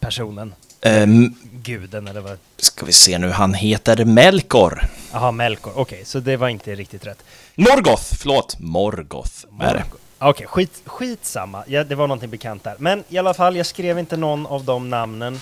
[0.00, 0.54] personen.
[0.80, 2.38] Ehm, Guden eller vad?
[2.56, 4.82] ska vi se nu, han heter Melkor.
[5.12, 5.72] Jaha, Melkor.
[5.76, 7.24] Okej, så det var inte riktigt rätt.
[7.54, 8.56] Morgoth, förlåt.
[8.58, 9.84] Morgoth är det.
[10.28, 11.64] Okej, skit, skitsamma.
[11.66, 12.76] Ja, det var någonting bekant där.
[12.78, 15.40] Men i alla fall, jag skrev inte någon av de namnen.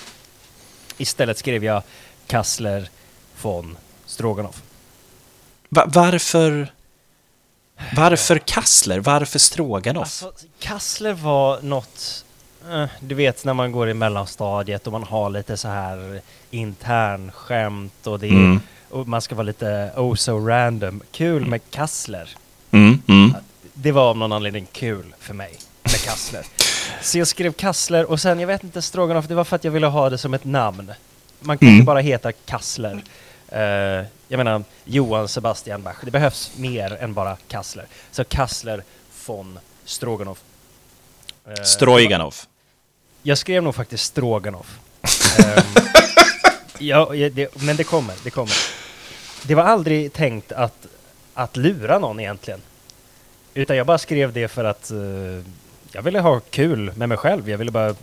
[0.99, 1.83] Istället skrev jag
[2.27, 2.89] Kassler
[3.43, 3.77] von
[4.07, 4.63] Stroganoff.
[5.69, 6.73] Va- varför...
[7.97, 8.99] Varför Kassler?
[9.01, 10.03] Varför Stroganoff?
[10.03, 12.25] Alltså, Kassler var något...
[12.71, 16.21] Eh, du vet när man går i mellanstadiet och man har lite så här
[16.51, 18.61] internskämt och, det Mm.
[18.91, 21.03] och man ska vara lite oh so random.
[21.13, 22.29] Kul med Kassler.
[22.71, 23.35] Mm, mm.
[23.83, 26.47] Det var av någon anledning kul för mig med Kassler.
[27.03, 29.71] Så jag skrev Kassler och sen, jag vet inte, Stroganoff, det var för att jag
[29.73, 30.93] ville ha det som ett namn.
[31.41, 31.77] Man kan Mm.
[31.77, 33.03] inte bara heta Kassler.
[33.49, 33.61] Eh,
[34.29, 35.97] jag menar, Johan Sebastian Bach.
[36.05, 37.87] Det behövs mer än bara Kassler.
[38.11, 38.83] Så Kassler
[39.27, 40.39] von Stroganoff.
[41.49, 42.35] Eh, Strojganov.
[43.23, 44.79] jag skrev nog faktiskt Stroganoff.
[45.39, 45.63] Ehm,
[46.79, 48.55] ja, ja, det, men det kommer, det kommer.
[49.43, 50.87] Det var aldrig tänkt att,
[51.35, 52.61] att lura någon egentligen.
[53.55, 54.99] Utan jag bara skrev det för att eh,
[55.93, 57.51] jag ville ha kul med mig själv.
[57.51, 57.95] Jag ville bara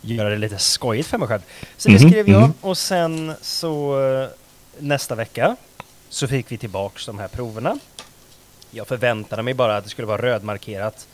[0.00, 1.40] göra det lite skojigt för mig själv.
[1.76, 2.52] Så det Mhm, skrev jag mhm.
[2.60, 4.28] och sen så eh,
[4.78, 5.56] nästa vecka
[6.08, 7.78] så fick vi tillbaks de här proverna.
[8.70, 11.08] Jag förväntade mig bara att det skulle vara rödmarkerat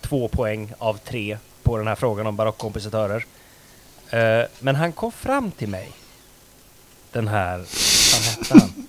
[0.00, 3.26] två poäng av tre på den här frågan om barockkompositörer.
[4.10, 5.92] Eh, men han kom fram till mig.
[7.12, 8.86] Den här, vad hette han?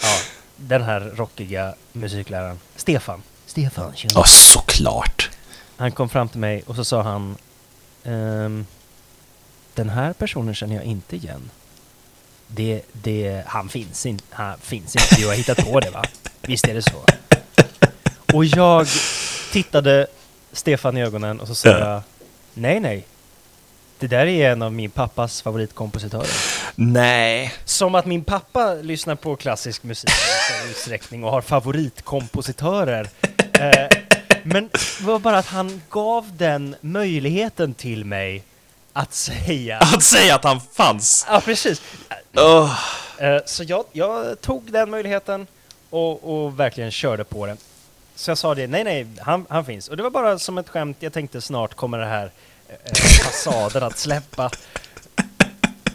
[0.00, 0.16] Ja,
[0.56, 2.60] den här rockiga musikläraren.
[2.76, 3.22] Stefan.
[3.56, 4.12] Stefan, tjena.
[4.14, 5.30] Ja, såklart.
[5.76, 7.36] Han kom fram till mig och så sa han
[8.04, 8.66] ehm,
[9.74, 11.50] Den här personen känner jag inte igen.
[12.46, 16.04] Det, det, han finns inte, han finns inte, du har hittat på det va?
[16.42, 17.04] Visst är det så?
[18.34, 18.86] Och jag
[19.52, 20.06] tittade
[20.52, 21.78] Stefan i ögonen och så sa Ja.
[21.78, 22.02] jag
[22.54, 23.06] Nej, nej.
[23.98, 26.36] Det där är en av min pappas favoritkompositörer.
[26.74, 27.52] Nej.
[27.64, 30.10] Som att min pappa lyssnar på klassisk musik
[30.66, 33.10] i utsträckning och har favoritkompositörer.
[33.60, 33.88] Eh,
[34.42, 38.42] men det var bara att han gav den möjligheten till mig
[38.92, 39.78] att säga...
[39.78, 41.26] Att säga att han fanns.
[41.28, 41.82] Ja, precis.
[43.18, 45.46] Eh, så jag, jag tog den möjligheten
[45.90, 47.56] och, och verkligen körde på den.
[48.14, 49.88] Så jag sa det, nej nej, han, han finns.
[49.88, 52.30] Och det var bara som ett skämt, jag tänkte snart kommer det här
[52.68, 52.94] eh,
[53.24, 54.50] fasaden att släppa.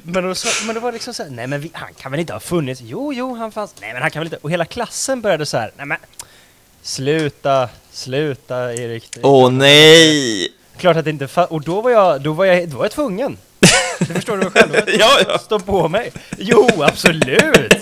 [0.03, 2.19] Men, då, så, men det var liksom så här, nej men vi, han kan väl
[2.19, 2.81] inte ha funnits?
[2.81, 3.75] Jo, jo, han fanns.
[3.81, 4.37] Nej men han kan väl inte?
[4.37, 5.97] Och hela klassen började så här, nej men
[6.81, 9.17] sluta, sluta Erik.
[9.23, 10.49] Åh nej.
[10.77, 13.37] Klart att det inte Och då var jag, då var jag, då var jag tvungen.
[13.99, 14.73] Det förstår du väl själv?
[14.99, 15.37] Ja, ja.
[15.37, 16.11] Stå på mig.
[16.37, 17.73] Jo, absolut!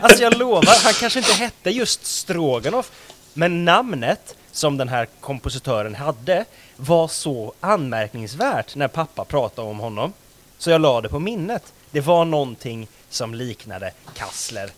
[0.00, 2.90] Alltså jag lovar, han kanske inte hette just Stroganoff,
[3.32, 6.44] men namnet som den här kompositören hade
[6.76, 10.12] var så anmärkningsvärt när pappa pratade om honom.
[10.58, 11.72] Så jag la det på minnet.
[11.90, 14.70] Det var någonting som liknade Kassler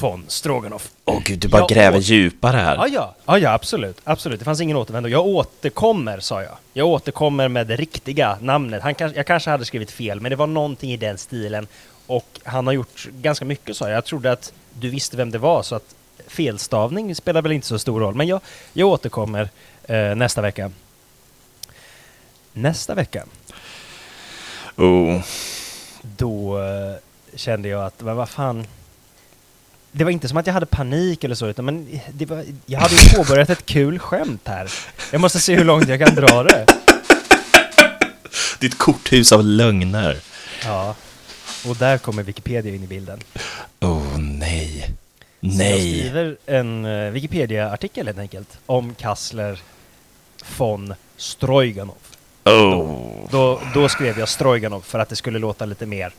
[0.00, 0.90] von Stroganoff.
[1.04, 2.76] Åh gud, du bara Jag gräver åt- djupare här.
[2.76, 4.38] Ja, ja, ja, ja, absolut, absolut.
[4.38, 5.08] Det fanns ingen återvändo.
[5.08, 6.52] Jag återkommer, sa jag.
[6.72, 8.82] Jag återkommer med det riktiga namnet.
[8.82, 11.66] Han kanske, jag kanske hade skrivit fel, men det var någonting i den stilen.
[12.06, 13.96] Och han har gjort ganska mycket, sa jag.
[13.96, 15.94] Jag trodde att du visste vem det var, så att
[16.26, 18.14] felstavning spelar väl inte så stor roll.
[18.14, 18.40] Men jag,
[18.72, 19.48] jag återkommer
[19.84, 20.70] eh, nästa vecka.
[22.52, 23.24] Nästa vecka,
[24.76, 25.20] Oh.
[26.02, 26.94] då eh,
[27.34, 28.66] kände jag att, men vad fan.
[29.96, 32.80] Det var inte som att jag hade panik eller så, utan men det var, jag
[32.80, 34.72] hade ju påbörjat ett kul skämt här.
[35.12, 36.66] Jag måste se hur långt jag kan dra det.
[38.58, 40.16] Ditt korthus av lögner.
[40.64, 40.94] Ja.
[41.66, 43.20] Och där kommer Wikipedia in i bilden.
[43.80, 44.80] Oh nej.
[45.40, 45.98] Så Jag Nej.
[45.98, 49.58] skriver en eh, Wikipedia-artikel helt enkelt om Kassler
[50.56, 51.94] von Strojganov.
[52.44, 53.28] Oh.
[53.30, 56.12] Då, då skrev jag Strojganov för att det skulle låta lite mer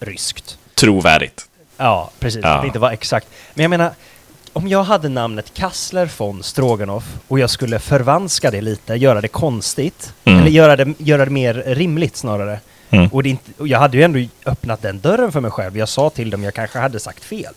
[0.00, 0.58] ryskt.
[0.74, 1.47] Trovärdigt.
[1.78, 2.40] Ja, precis.
[2.44, 2.60] Ja.
[2.60, 3.28] Det inte var exakt.
[3.54, 3.90] Men jag menar,
[4.52, 9.28] om jag hade namnet Kassler von Stroganoff och jag skulle förvanska det lite, göra det
[9.28, 10.40] konstigt, Mm.
[10.40, 12.60] eller göra det, göra det mer rimligt snarare.
[12.90, 13.08] Mm.
[13.12, 15.78] Och, inte, och jag hade ju ändå öppnat den dörren för mig själv.
[15.78, 17.54] Jag sa till dem jag kanske hade sagt fel.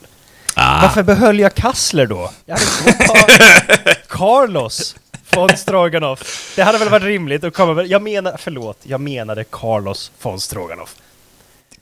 [0.55, 0.81] Ah.
[0.81, 2.31] Varför behöll jag Kassler då?
[2.45, 4.95] Jag hade Carlos
[5.35, 6.53] von Stroganoff.
[6.55, 10.39] Det hade väl varit rimligt att komma med, Jag menar, förlåt, jag menade Carlos von
[10.39, 10.95] Stroganoff.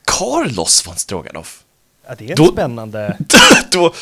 [0.06, 1.60] Carlos von Stroganoff.
[2.10, 3.18] Ja, det är Då- spännande...
[3.72, 3.94] då,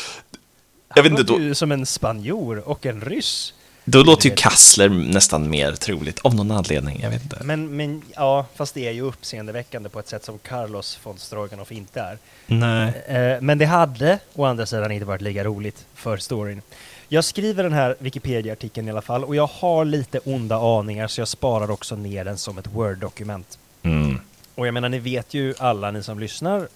[0.94, 3.54] jag vet inte, då, ju som en spanjor och en ryss.
[3.84, 6.18] då låter ju Kassler nästan mer troligt.
[6.18, 7.38] Av någon anledning, jag vet inte.
[7.42, 11.72] Men, men ja, fast det är ju uppseendeväckande på ett sätt som Carlos von Stroganoff
[11.72, 12.18] inte är.
[12.46, 12.88] Nej.
[13.06, 16.62] Eh, men det hade å andra sidan inte varit lika roligt för storyn.
[17.08, 21.20] Jag skriver den här Wikipedia-artikeln i alla fall och jag har lite onda aningar så
[21.20, 23.58] jag sparar också ner den som ett Word-dokument.
[23.82, 24.20] Mm.
[24.54, 26.68] Och jag menar, ni vet ju alla ni som lyssnar,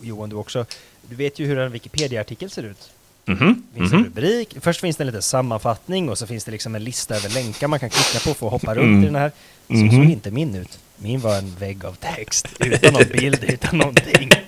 [0.00, 0.66] Johan du också,
[1.08, 2.90] du vet ju hur en Wikipedia-artikel ser ut.
[3.24, 3.62] Mhm.
[3.72, 4.04] Det finns en Mhm.
[4.06, 7.28] rubrik, först finns det en liten sammanfattning och så finns det liksom en lista över
[7.28, 9.02] länkar man kan klicka på för att hoppa runt Mm.
[9.02, 9.32] i den här.
[9.66, 9.90] Så Mhm.
[9.90, 10.78] såg inte min ut.
[10.96, 14.30] Min var en vägg av text, utan någon bild, utan någonting.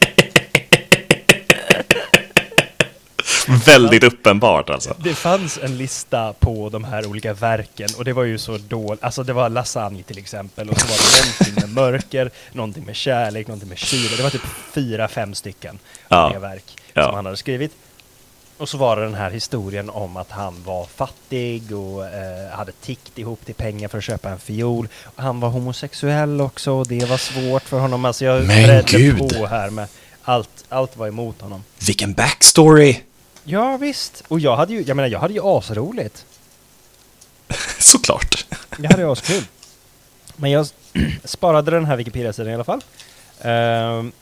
[3.49, 4.95] Väldigt uppenbart alltså.
[4.99, 9.05] Det fanns en lista på de här olika verken och det var ju så dåligt.
[9.05, 12.97] Alltså det var lasagne till exempel och så var det någonting med mörker, någonting med
[12.97, 14.16] kärlek, någonting med kyla.
[14.16, 15.78] Det var typ fyra, fem stycken
[16.09, 16.24] Ja.
[16.26, 17.05] olika verk Ja.
[17.07, 17.72] som han hade skrivit.
[18.57, 22.72] Och så var det den här historien om att han var fattig och eh, hade
[22.72, 24.88] tickt ihop till pengar för att köpa en fiol.
[25.05, 28.05] Och han var homosexuell också och det var svårt för honom.
[28.05, 29.18] Alltså jag Men bredde gud.
[29.38, 29.88] på här med
[30.22, 31.64] allt, allt var emot honom.
[31.86, 32.97] Vilken backstory!
[33.51, 36.26] Ja visst, och jag hade ju, jag menar jag hade ju asroligt.
[37.78, 38.46] Såklart.
[38.78, 39.44] Jag hade ju askul.
[40.36, 40.66] Men jag
[41.24, 42.84] sparade den här Wikipedia-sidan i alla fall.
[43.40, 44.12] Ehm,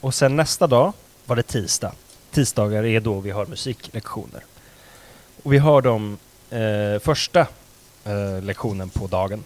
[0.00, 0.92] och sen nästa dag
[1.26, 1.92] var det tisdag.
[2.30, 4.44] Tisdagar är då vi har musiklektioner.
[5.42, 6.18] Och vi har de
[6.50, 7.40] eh, första
[8.04, 9.44] eh, lektionen på dagen.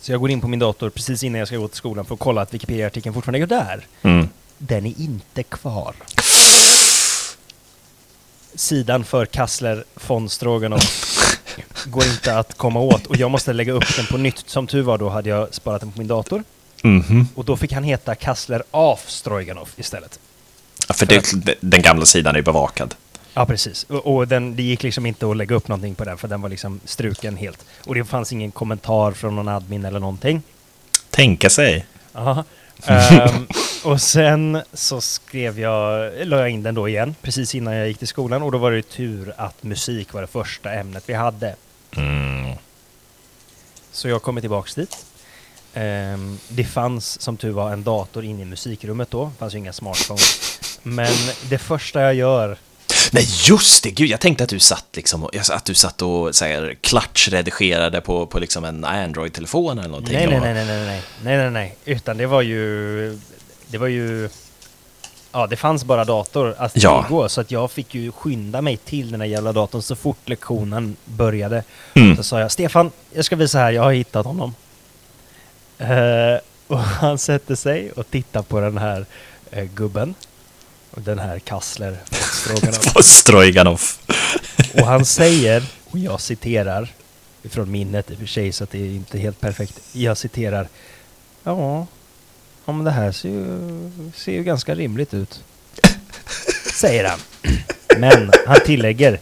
[0.00, 2.14] Så jag går in på min dator precis innan jag ska gå till skolan för
[2.14, 3.86] att kolla att Wikipedia-artikeln fortfarande är där.
[4.02, 4.28] Mm.
[4.58, 5.94] Den är inte kvar.
[8.58, 11.14] Sidan för Kassler von Stroganoff
[11.86, 14.42] går inte att komma åt och jag måste lägga upp den på nytt.
[14.46, 16.44] Som tur var då hade jag sparat den på min dator
[16.82, 17.28] Mhm.
[17.34, 20.18] och då fick han heta Kassler af Stroganoff istället.
[20.88, 22.94] Ja, för det, den gamla sidan är bevakad.
[23.34, 23.84] Ja, precis.
[23.84, 26.40] Och, och den, det gick liksom inte att lägga upp någonting på den för den
[26.42, 27.64] var liksom struken helt.
[27.86, 30.42] Och det fanns ingen kommentar från någon admin eller någonting.
[31.10, 31.86] Tänka sig.
[32.12, 32.44] Ja.
[32.86, 33.46] Ehm,
[33.84, 37.98] och sen så skrev jag, la jag in den då igen, precis innan jag gick
[37.98, 38.42] till skolan.
[38.42, 41.56] Och då var det tur att musik var det första ämnet vi hade.
[41.96, 42.56] Mm.
[43.92, 45.06] Så jag kommer tillbaks dit.
[45.74, 49.58] Ehm, det fanns som tur var en dator inne i musikrummet då, det fanns ju
[49.58, 50.60] inga smartphones.
[50.82, 51.12] Men
[51.48, 52.58] det första jag gör,
[53.12, 53.90] Nej, just det!
[53.90, 58.26] Gud, jag tänkte att du satt liksom att du satt och så här, klatschredigerade på,
[58.26, 60.14] på liksom en Android-telefon eller någonting.
[60.14, 63.18] nej, nej, nej, nej, nej, nej, nej, nej, nej, utan det var ju,
[63.66, 64.28] det var ju,
[65.32, 67.02] ja, det fanns bara dator att Ja.
[67.02, 70.28] tillgå, så att jag fick ju skynda mig till den här jävla datorn så fort
[70.28, 71.62] lektionen började.
[71.94, 72.16] Mm.
[72.16, 74.54] Så sa jag, Stefan, jag ska visa här, jag har hittat honom.
[75.78, 79.06] Eh, och han sätter sig och tittar på den här
[79.50, 80.14] eh, gubben.
[81.04, 82.94] Den här Kassler Stroganoff.
[82.94, 83.82] På Strojganov.
[84.74, 86.92] Och han säger, och jag citerar,
[87.42, 89.80] ifrån minnet i och för sig så att det är inte helt perfekt.
[89.92, 90.68] Jag citerar,
[91.44, 91.86] ja,
[92.64, 95.40] ja men det här ser ju, ser ju ganska rimligt ut.
[96.74, 97.18] Säger han.
[97.98, 99.20] Men han tillägger,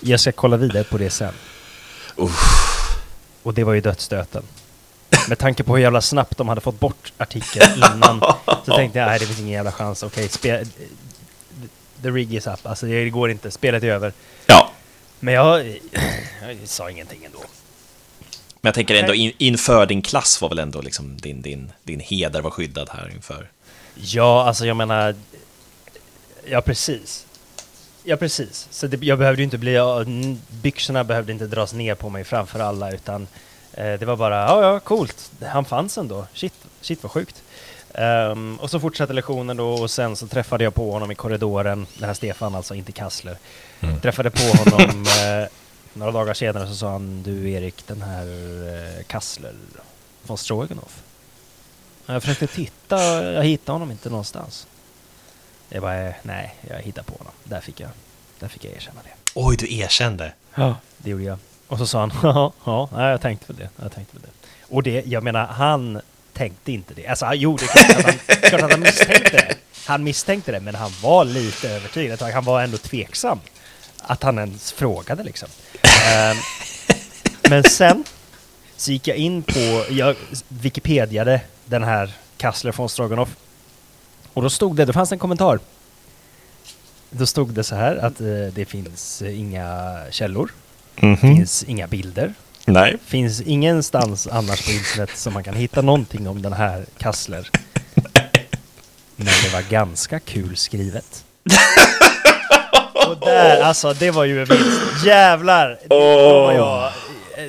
[0.00, 1.32] jag ska kolla vidare på det sen.
[3.42, 4.42] Och det var ju dödsstöten.
[5.28, 8.20] Med tanke på hur jävla snabbt de hade fått bort artikeln innan
[8.66, 10.02] så tänkte jag, nej det finns ingen jävla chans.
[10.02, 10.66] Okej, spe-
[12.06, 12.66] the rig is up.
[12.66, 14.12] Alltså det går inte, spelet är över.
[14.46, 14.70] Ja,
[15.20, 15.66] Men jag,
[16.40, 17.38] jag sa ingenting ändå.
[18.60, 22.00] men jag tänker ändå in, inför din klass var väl ändå liksom din, din, din
[22.00, 23.48] heder var skyddad här inför.
[23.94, 25.14] Ja, alltså jag menar...
[26.48, 27.26] Ja, precis.
[28.04, 28.68] Ja, precis.
[28.70, 29.78] Så det, jag behövde ju inte bli...
[30.50, 33.26] Byxorna behövde inte dras ner på mig framför alla, utan
[33.72, 35.30] eh, det var bara, ja, ja, coolt.
[35.46, 36.26] Han fanns ändå.
[36.34, 37.42] Shit, shit vad sjukt.
[37.96, 41.86] Ehm, och så fortsatte lektionen då och sen så träffade jag på honom i korridoren,
[41.98, 43.36] den här Stefan alltså, inte Kassler.
[43.80, 44.00] Mm.
[44.00, 45.48] Träffade på honom eh,
[45.94, 49.54] några dagar senare så sa han, du Erik, den här eh, Kassler
[50.24, 51.02] från Stroganoff.
[52.06, 54.66] Jag försökte titta, jag hittade honom inte någonstans.
[55.68, 57.32] Jag bara, eh, nej, jag hittade på honom.
[57.44, 57.90] Där fick jag,
[58.38, 59.30] där fick jag erkänna det.
[59.34, 60.32] Oj, du erkände.
[60.54, 61.38] Ja, det gjorde jag.
[61.66, 64.48] Och så sa han, ja, ja, jag tänkte på det, jag tänkte på det.
[64.74, 66.00] Och det, jag menar, han
[66.36, 67.06] tänkte inte det.
[67.06, 69.54] Alltså, han- jo, det är klart att han, klart att han misstänkte det.
[69.86, 72.22] Han misstänkte det, men han var lite övertygad.
[72.22, 73.40] Han var ändå tveksam.
[74.02, 75.48] Att han ens frågade liksom.
[76.12, 76.36] Ehm,
[77.50, 78.04] men sen
[78.76, 80.16] så gick jag in på, jag
[80.48, 83.28] Wikipediade den här Kassler von Stroganoff.
[84.32, 85.58] Och då stod det, det fanns en kommentar.
[87.10, 90.50] Då stod det så här att eh, det finns inga källor,
[90.96, 91.16] Mhm.
[91.16, 92.34] finns inga bilder,
[92.68, 92.96] Nej.
[93.06, 97.50] finns ingenstans annars på internet som man kan hitta någonting om den här Kassler.
[99.16, 101.24] Men det var ganska kul skrivet.
[103.08, 104.80] Och där, alltså det var ju en vinst.
[105.04, 105.78] Jävlar!
[105.88, 105.96] Då
[106.40, 106.92] var jag,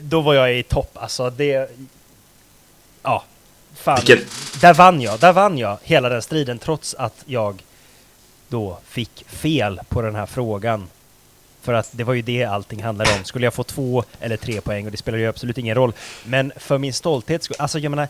[0.01, 0.91] då var jag i topp.
[0.93, 1.69] Alltså det...
[3.03, 3.23] Ja.
[3.75, 3.95] Fan.
[3.95, 4.25] Vilken-
[4.61, 5.19] Där vann jag.
[5.19, 7.63] Där vann jag hela den striden trots att jag
[8.47, 10.87] då fick fel på den här frågan.
[11.67, 13.23] För att det var ju det allting handlade om.
[13.23, 15.93] Skulle jag få två eller tre poäng, och det spelar ju absolut ingen roll.
[16.25, 18.07] Men för min stolthet skull, alltså jag menar,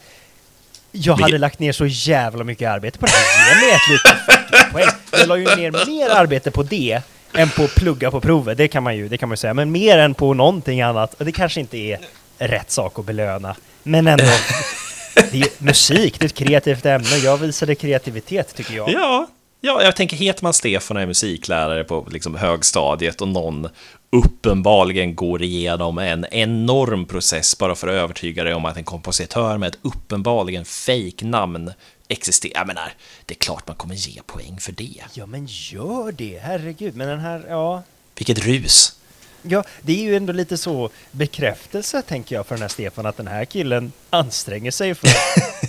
[0.91, 3.55] jag Vilket- hade lagt ner så jävla mycket arbete på det här.
[3.55, 4.85] Ge mig ett litet poäng.
[5.11, 7.01] Jag la ju ner mer arbete på det
[7.33, 9.53] än på att plugga på provet, det kan man ju, det kan man ju säga.
[9.53, 11.13] Men mer än på någonting annat.
[11.13, 11.99] Och det kanske inte är
[12.37, 13.55] rätt sak att belöna.
[13.83, 14.23] Men ändå,
[15.31, 17.17] det är musik, det är ett kreativt ämne.
[17.17, 18.89] Jag visade kreativitet tycker jag.
[18.89, 19.27] Ja,
[19.61, 23.67] ja, jag tänker heter man Stefan och är musiklärare på liksom högstadiet och någon
[24.09, 29.57] uppenbarligen går igenom en enorm process bara för att övertyga dig om att en kompositör
[29.57, 31.71] med ett uppenbarligen fake-namn
[32.07, 32.53] existerar.
[32.55, 32.93] Jag menar,
[33.25, 35.03] det är klart man kommer ge poäng för det.
[35.13, 36.95] Ja men gör det, herregud.
[36.95, 37.83] Men den här, ja.
[38.17, 38.93] Vilket rus!
[39.41, 43.17] Ja, det är ju ändå lite så bekräftelse tänker jag för den här Stefan att
[43.17, 45.09] den här killen anstränger sig för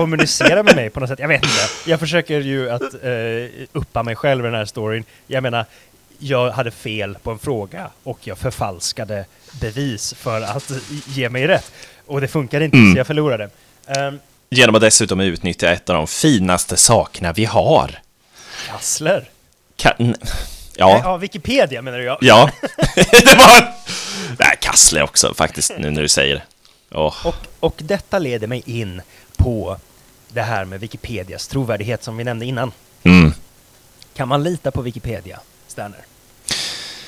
[0.00, 1.18] kommunicera med mig på något sätt.
[1.18, 1.90] Jag vet inte.
[1.90, 5.04] Jag försöker ju att eh, uppa mig själv i den här storyn.
[5.26, 5.64] Jag menar,
[6.18, 9.24] jag hade fel på en fråga och jag förfalskade
[9.60, 10.72] bevis för att
[11.06, 11.72] ge mig rätt.
[12.06, 12.92] Och det funkade inte, Mm.
[12.92, 13.50] så jag förlorade.
[13.86, 14.18] Ehm,
[14.50, 17.98] Genom att dessutom utnyttja ett av de finaste sakerna vi har.
[18.68, 19.28] Kassler?
[19.76, 20.14] Ka- Nej,
[20.76, 22.18] ja, ja, Wikipedia menar jag.
[22.20, 22.50] ja.
[22.94, 23.72] det var...
[24.38, 26.42] Nej, Kassler också faktiskt, nu när du säger det.
[26.98, 27.26] Åh.
[27.26, 29.02] Och, och detta leder mig in
[29.36, 29.76] på
[30.32, 32.72] det här med Wikipedias trovärdighet som vi nämnde innan.
[33.02, 33.32] Mm.
[34.14, 36.04] Kan man lita på Wikipedia, Sterner?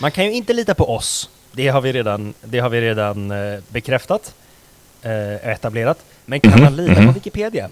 [0.01, 1.31] Man kan ju inte lita på oss.
[1.53, 4.35] Det har vi redan, det har vi redan eh, bekräftat,
[5.03, 5.99] eh, etablerat.
[6.25, 7.07] Men kan Mhm, man lita mhm.
[7.07, 7.70] på Wikipedia?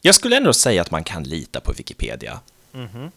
[0.00, 2.40] Jag skulle ändå säga att man kan lita på Wikipedia.
[2.72, 3.10] Mhm.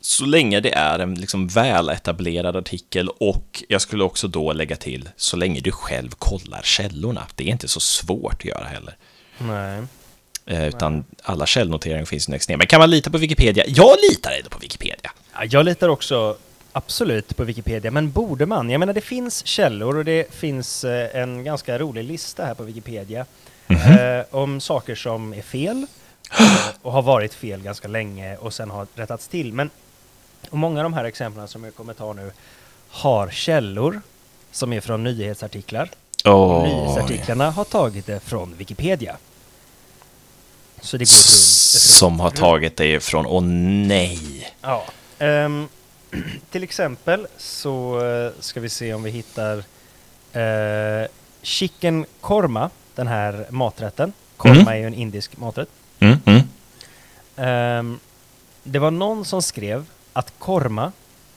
[0.00, 4.76] Så länge det är en liksom väl etablerad artikel och jag skulle också då lägga
[4.76, 7.26] till så länge du själv kollar källorna.
[7.34, 8.96] Det är inte så svårt att göra heller.
[9.38, 9.82] Nej.
[10.46, 12.56] Eh, utan alla källnoteringar finns längst ner.
[12.56, 13.64] Men kan man lita på Wikipedia?
[13.66, 15.12] Jag litar ändå på Wikipedia.
[15.34, 16.36] Ja, Jag litar också
[16.72, 18.70] absolut på Wikipedia, men borde man?
[18.70, 22.62] Jag menar, det finns källor och det finns eh, en ganska rolig lista här på
[22.62, 23.26] Wikipedia
[23.68, 25.86] eh, om saker som är fel
[26.40, 26.46] eh,
[26.82, 29.52] och har varit fel ganska länge och sen har rättats till.
[29.52, 29.70] Men
[30.50, 32.30] många av de här exemplen som jag kommer ta nu
[32.88, 34.00] har källor
[34.52, 35.90] som är från nyhetsartiklar.
[36.24, 36.68] Och Oj.
[36.68, 39.16] nyhetsartiklarna har tagit det från Wikipedia.
[40.84, 41.06] Så det går.
[41.98, 44.52] Som har tagit det ifrån, åh nej.
[44.62, 44.84] Ja.
[45.18, 45.68] ehm,
[46.50, 49.56] till exempel så eh, ska vi se om vi hittar
[50.36, 51.06] uh,
[51.42, 54.12] chicken korma, den här maträtten.
[54.36, 54.68] Korma Mm.
[54.68, 55.68] är ju en indisk maträtt.
[56.00, 56.40] Mm, mm.
[57.36, 57.98] Ehm,
[58.62, 60.92] det var någon som skrev att korma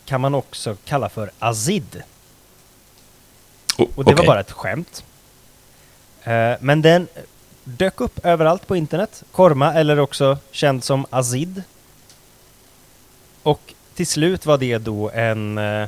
[0.05, 2.03] kan man också kalla för azid.
[3.77, 4.27] Oh, Och det var okej.
[4.27, 5.03] bara ett skämt.
[6.23, 7.07] Eh, men den
[7.67, 9.23] dök upp överallt på internet.
[9.31, 11.63] Korma, eller också känd som azid.
[13.43, 15.57] Och till slut var det då en...
[15.57, 15.87] eh,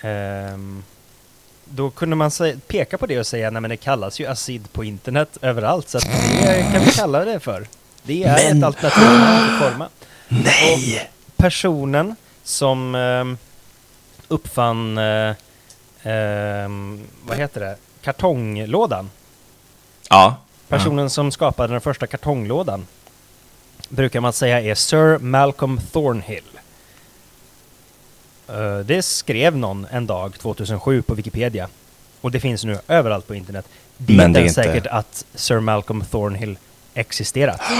[0.00, 0.84] ehm,
[1.64, 2.30] då kunde man
[2.66, 5.98] peka på det och säga nej men det kallas ju azid på internet överallt så
[5.98, 6.04] att
[6.42, 7.66] det kan vi kalla det för.
[8.02, 9.88] Det är Men- ett alternativ för korma.
[10.28, 11.10] Nej!
[11.36, 13.38] personen som ehm,
[14.28, 15.34] uppfann, eh,
[16.02, 19.10] ehm, vad heter det, kartonglådan.
[20.10, 20.36] Ja.
[20.78, 22.86] Personen som skapade den första kartonglådan
[23.88, 26.44] brukar man säga är Sir Malcolm Thornhill.
[28.48, 31.68] Eh, det skrev någon en dag 2007 på Wikipedia.
[32.20, 33.68] Och det finns nu överallt på internet.
[33.96, 36.58] Det är Men inte är ens inte- säkert att Sir Malcolm Thornhill
[36.94, 37.60] existerat.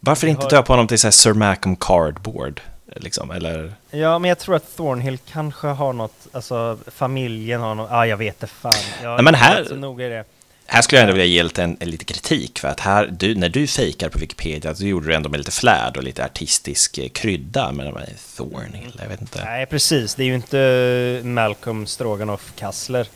[0.00, 2.60] Varför inte döpa honom till så Sir Malcolm Cardboard?
[2.96, 3.72] Liksom, eller?
[3.90, 8.06] Ja, men jag tror att Thornhill kanske har något, alltså familjen har något, ja ah,
[8.06, 8.72] jag vet det fan.
[9.02, 10.24] Jag Nej, men är här- inte så noga i det.
[10.66, 13.48] Här skulle jag ändå vilja ge lite, en, lite kritik, för att här, du, när
[13.48, 17.08] du fejkar på Wikipedia, så gjorde du ändå med lite flärd och lite artistisk eh,
[17.08, 19.44] krydda med de här Thornhill, jag vet inte.
[19.44, 20.14] Nej, precis.
[20.14, 23.08] Det är ju inte Malcolm Stroganoff Kassler.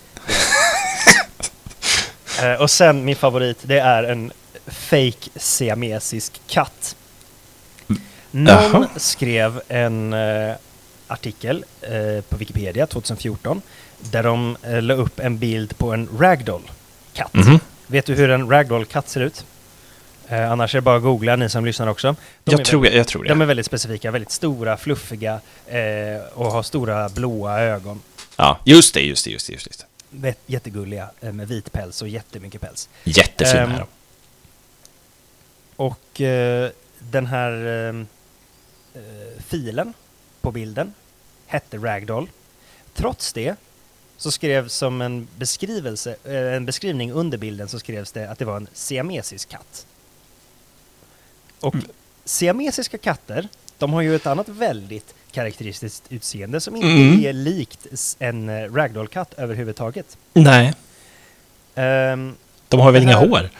[2.43, 4.33] eh, och sen min favorit, det är en
[4.67, 6.97] fake siamesisk katt.
[8.31, 8.89] Någon Jaha.
[8.97, 10.55] skrev en eh,
[11.07, 13.63] artikel eh, på Wikipedia 2014
[14.11, 16.09] där de eh, la upp en bild på en
[17.19, 17.35] ragdoll-katt.
[17.47, 17.61] Mhm.
[17.87, 19.45] Vet du hur en ragdoll-katt ser ut?
[20.29, 22.17] Eh, annars är det bara att googla, ni som lyssnar också.
[22.45, 23.45] De Jag är tror, jag, jag tror de det.
[23.45, 25.79] är väldigt specifika, väldigt stora, fluffiga eh,
[26.35, 28.01] och har stora blåa ögon.
[28.37, 29.53] Ja, just det, just det, just det.
[29.53, 30.35] Just det.
[30.47, 32.89] Jättegulliga eh, med vit päls och jättemycket päls.
[33.05, 33.87] Jättefina Ehm, är de.
[35.77, 37.95] Och eh, den här eh,
[39.03, 39.93] eh, filen
[40.41, 40.95] på bilden
[41.47, 42.29] hette Ragdoll.
[42.95, 43.55] Trots det
[44.21, 48.45] så skrevs som en beskrivelse, eh, en beskrivning under bilden så skrevs det att det
[48.45, 49.87] var en siamesisk katt.
[51.61, 51.87] Och Mm.
[52.25, 53.49] siamesiska katter,
[53.79, 57.25] de har ju ett annat väldigt karaktäristiskt utseende som inte Mm.
[57.25, 57.87] är likt
[58.19, 60.17] en eh, ragdoll-katt överhuvudtaget.
[60.33, 60.75] Nej,
[61.75, 62.35] Ehm,
[62.69, 63.51] de har väl inga hår?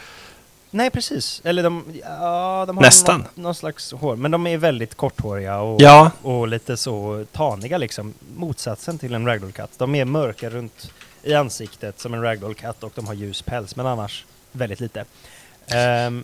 [0.71, 1.41] Nej, precis.
[1.43, 3.19] Eller de, ja, de har Nästan.
[3.19, 7.77] Någon, någon slags hår, men de är väldigt korthåriga och, Ja, och lite så taniga
[7.77, 8.13] liksom.
[8.35, 9.71] Motsatsen till en ragdoll-katt.
[9.77, 10.91] De är mörka runt
[11.23, 15.05] i ansiktet som en ragdoll-katt och de har ljus päls, men annars väldigt lite.
[15.67, 16.23] Ehm,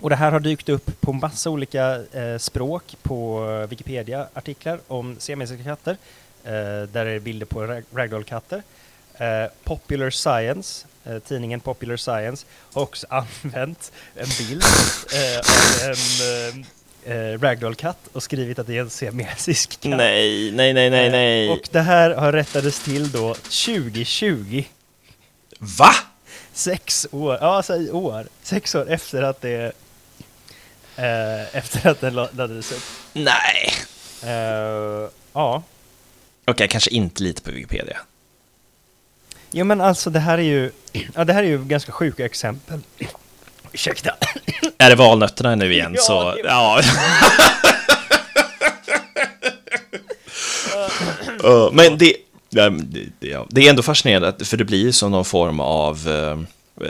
[0.00, 5.64] och det här har dykt upp på massa olika eh, språk på Wikipedia-artiklar om siamesiska
[5.64, 5.96] katter.
[6.44, 8.62] Eh, där är bilder på rag- ragdoll-katter.
[9.14, 10.86] Eh, Popular Science,
[11.28, 14.62] tidningen Popular Science, har också använt en bild
[15.12, 16.64] eh, av en
[17.06, 19.90] eh, eh, ragdoll-katt och skrivit att det är en siamesisk katt.
[19.96, 21.48] nej, nej, nej, nej, Eh, nej.
[21.50, 24.64] Och det här har rättades till då 2020.
[25.58, 25.90] Va?
[26.52, 29.72] Sex år, ja säg år, sex år efter att det
[30.96, 32.82] eh, efter att den la- laddades upp.
[33.12, 33.72] Nej.
[34.22, 35.62] Eh, ja,
[36.44, 37.98] Okej, jag kanske inte lite på Wikipedia.
[39.50, 40.70] Jo men alltså det här är ju,
[41.14, 42.80] ja det här är ju ganska sjuka exempel.
[43.72, 44.10] Ursäkta.
[44.78, 46.32] Är det valnötterna nu igen Ja, så...
[46.32, 46.80] det- Ja.
[51.44, 52.12] Uh, men det,
[53.20, 56.38] ja, det, är ändå fascinerande, för det blir ju som någon form av, eh,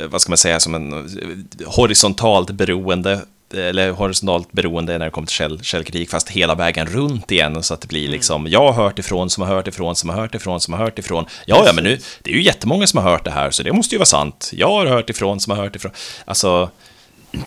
[0.09, 3.21] vad ska man säga, som en eh, horisontalt beroende,
[3.55, 7.75] eller horisontalt beroende när det kommer till käll, källkritik, fast hela vägen runt igen, så
[7.75, 10.35] att det blir liksom, jag har hört ifrån, som har hört ifrån, som har hört
[10.35, 11.27] ifrån, som har hört ifrån.
[11.47, 13.73] Ja, ja, men nu, det är ju jättemånga som har hört det här, så det
[13.73, 14.51] måste ju vara sant.
[14.53, 15.93] Jag har hört ifrån, som har hört ifrån.
[16.25, 16.71] Alltså,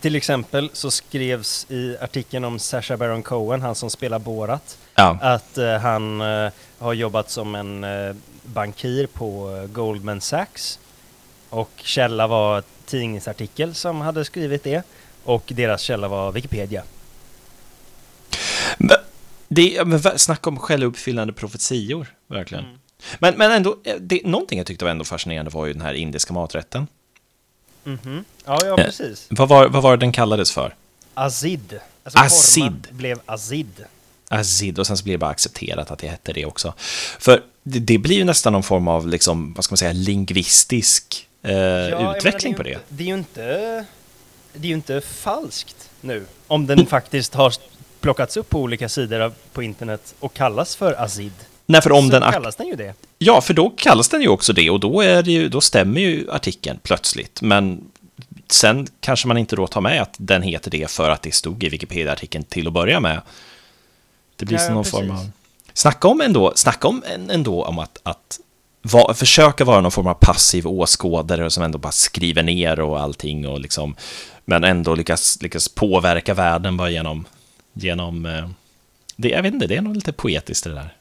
[0.00, 5.18] Till exempel så skrevs i artikeln om Sacha Baron Cohen, han som spelar Borat, ja.
[5.20, 10.78] att eh, han eh, har jobbat som en eh, bankir på Goldman Sachs.
[11.50, 14.82] Och källa var tidningsartikel som hade skrivit det.
[15.30, 16.82] Och deras källa var Wikipedia.
[19.48, 22.64] Det, ja, men snacka om självuppfyllande profetior, verkligen.
[22.64, 22.76] Mm.
[23.18, 25.94] Men, men ändå, eh, det, någonting jag tyckte var ändå fascinerande var ju den här
[25.94, 26.86] indiska maträtten.
[27.84, 28.24] Mhm.
[28.44, 28.84] Ja, ja, Eh.
[28.84, 29.26] precis.
[29.30, 30.74] Vad var, vad var det den kallades för?
[31.14, 31.78] Azid.
[32.04, 32.88] Alltså Azid.
[32.90, 33.84] blev azid.
[34.28, 36.74] Azid, och sen så blir det bara accepterat att det hette det också.
[37.18, 41.28] För det, det blir ju nästan någon form av, liksom, vad ska man säga, lingvistisk
[41.42, 42.78] eh, menar, utveckling på är ju det.
[42.80, 43.84] inte- Det är ju inte,
[44.52, 46.26] det är ju inte falskt nu.
[46.46, 47.54] Om den faktiskt har
[48.00, 51.32] plockats upp på olika sidor på internet och kallas för azid.
[51.66, 52.32] Nej, för om så den...
[52.32, 52.94] kallas den ju det.
[53.18, 56.00] Ja, för då kallas den ju också det, och då, är det ju, då stämmer
[56.00, 57.42] ju artikeln plötsligt.
[57.42, 57.90] Men
[58.48, 61.64] sen kanske man inte då tar med att den heter det för att det stod
[61.64, 63.20] i Wikipedia-artikeln till att börja med.
[64.36, 64.98] Det blir Ja, som någon precis.
[64.98, 65.30] form av...
[65.74, 68.40] Snacka om ändå, snacka om ändå om att, att
[68.82, 73.48] va, försöka vara någon form av passiv åskådare som ändå bara skriver ner och allting
[73.48, 73.96] och liksom,
[74.50, 77.26] men ändå lyckas, lyckas påverka världen bara genom,
[77.72, 78.48] genom eh,
[79.16, 80.94] det, jag vet inte, det är nog lite poetiskt det där.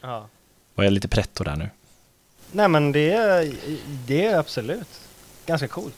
[0.00, 0.26] Ja.
[0.74, 1.70] Var jag lite pretto där nu?
[2.52, 3.52] Nej men det är,
[4.06, 4.88] det är absolut
[5.46, 5.94] ganska coolt.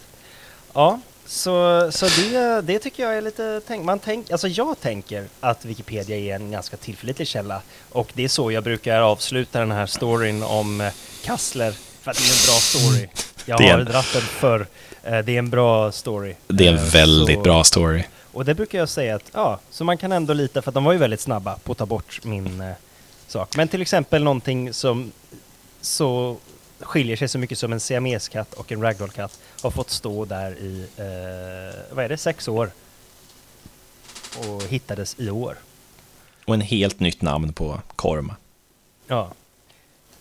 [0.72, 3.60] Ja, Så, så det, det tycker jag är lite...
[3.66, 8.24] Tänk, man tänk, alltså jag tänker att Wikipedia är en ganska tillförlitlig källa och det
[8.24, 10.92] är så jag brukar avsluta den här storyn om eh,
[11.24, 13.08] Kassler för att det är en bra story.
[13.46, 14.66] Jag har dratt den förr.
[15.02, 16.34] Eh, Det är en bra story.
[16.46, 18.04] Det är en Eh, väldigt så- bra story.
[18.32, 20.84] Och det brukar jag säga att, ja, så man kan ändå lita för att de
[20.84, 22.72] var ju väldigt snabba på att ta bort min eh,
[23.26, 23.56] sak.
[23.56, 25.12] Men till exempel någonting som
[25.80, 26.36] så
[26.80, 30.86] skiljer sig så mycket som en siameskatt och en ragdollkatt har fått stå där i,
[30.96, 32.70] eh, vad är det, sex år.
[34.38, 35.56] Och hittades i år.
[36.46, 38.32] Och en helt nytt namn på korm.
[39.06, 39.30] Ja.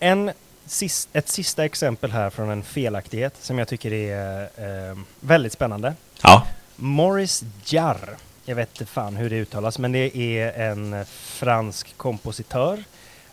[0.00, 0.30] En,
[0.70, 5.94] sis, ett sista exempel här från en felaktighet som jag tycker är eh, väldigt spännande.
[6.22, 6.46] Ja,
[6.76, 12.84] Maurice Jarre, jag vet inte fan hur det uttalas, men det är en fransk kompositör.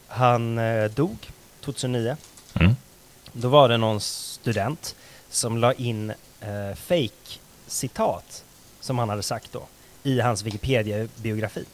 [0.07, 1.31] Han eh, dog
[1.61, 2.17] 2009.
[2.53, 2.75] mm.
[3.31, 4.95] Då var det någon student
[5.29, 6.09] som la in
[6.41, 8.43] eh, fake-citat
[8.79, 9.63] som han hade sagt då
[10.03, 11.65] i hans Wikipedia-biografi.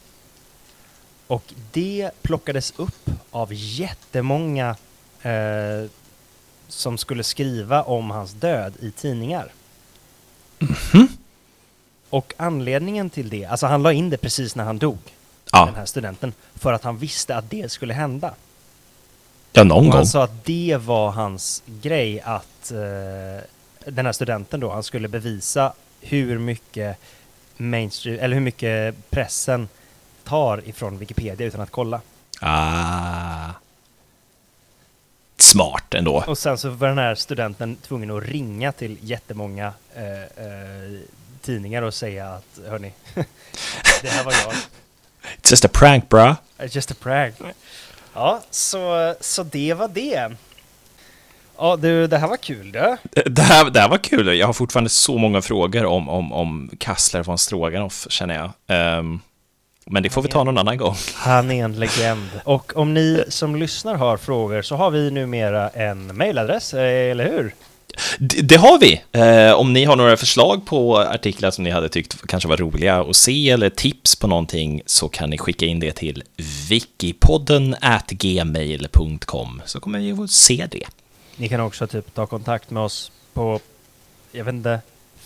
[1.26, 4.76] Och det plockades upp av jättemånga
[5.22, 5.90] eh,
[6.68, 9.52] som skulle skriva om hans död i tidningar.
[12.10, 15.12] Och anledningen till det, alltså han la in det precis när han dog, den
[15.52, 15.72] ja.
[15.76, 18.34] här studenten, för att han visste att det skulle hända.
[19.52, 19.92] ja någon gång.
[19.92, 23.44] han sa att det var hans grej att eh,
[23.86, 26.98] den här studenten då, han skulle bevisa hur mycket
[27.56, 29.68] mainstream, eller hur mycket pressen
[30.24, 32.00] tar ifrån Wikipedia utan att kolla.
[32.40, 33.50] Ah.
[35.42, 36.24] Smart ändå.
[36.26, 41.00] Och sen så var den här studenten tvungen att ringa till jättemånga eh, eh,
[41.42, 42.92] tidningar och säga att hörni,
[44.02, 44.52] det här var jag.
[45.22, 46.36] It's just a prank bra.
[46.58, 47.34] It's just a prank.
[48.14, 50.32] Ja, så, så det var det.
[51.58, 52.96] Ja, du, det här var kul du.
[53.24, 54.38] Det här, det här var kul.
[54.38, 58.50] Jag har fortfarande så många frågor om, om, om Kassler von Stroganoff, känner jag.
[58.66, 59.20] Ehm,
[59.86, 60.96] men det får vi ta någon annan gång.
[61.14, 62.30] Han är en legend.
[62.44, 67.24] Och om ni som lyssnar har frågor så har vi numera en mailadress, eh, eller
[67.24, 67.54] hur?
[68.18, 69.02] Det, det har vi!
[69.12, 73.00] Eh, om ni har några förslag på artiklar som ni hade tyckt kanske var roliga
[73.00, 76.22] att se eller tips på någonting så kan ni skicka in det till
[76.68, 77.76] wikipodden
[78.08, 80.86] gmail.com så kommer vi att se det.
[81.36, 83.60] Ni kan också typ ta kontakt med oss på,
[84.32, 84.80] jag vet inte,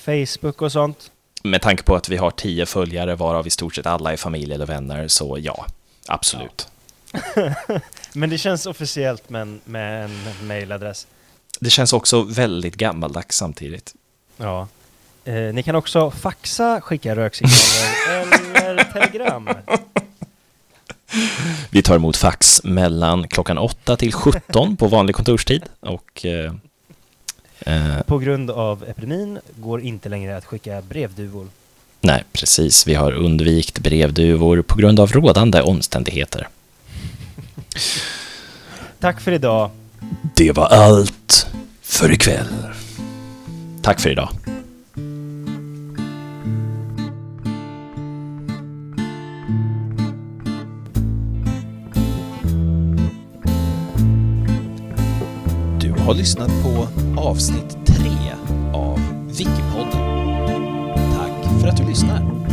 [0.04, 1.11] Facebook och sånt.
[1.43, 4.55] Med tanke på att vi har tio följare varav i stort sett alla är familj
[4.55, 5.66] eller vänner så ja,
[6.07, 6.68] absolut.
[8.12, 11.07] Men det känns officiellt med en, med en mailadress.
[11.61, 13.95] Det känns också väldigt gammaldags samtidigt.
[14.37, 14.68] Ja.
[15.24, 19.49] Eh, ni kan också faxa, skicka röksignaler eller telegram.
[21.70, 26.55] Vi tar emot fax mellan klockan 8 till 17 på vanlig kontorstid och eh,
[27.67, 31.49] eh, På grund av epidemin går inte längre att skicka brevduvor.
[32.01, 32.87] nej, precis.
[32.87, 36.49] Vi har undvikit brevduvor på grund av rådande omständigheter.
[39.01, 39.71] Tack för idag.
[40.37, 41.47] Det var allt
[41.83, 42.47] för ikväll.
[43.83, 44.29] Tack för idag.
[55.81, 58.11] Du har lyssnat på avsnitt 3
[58.73, 60.17] av Wikipodden.
[60.95, 62.45] Tack för att du lyssnar!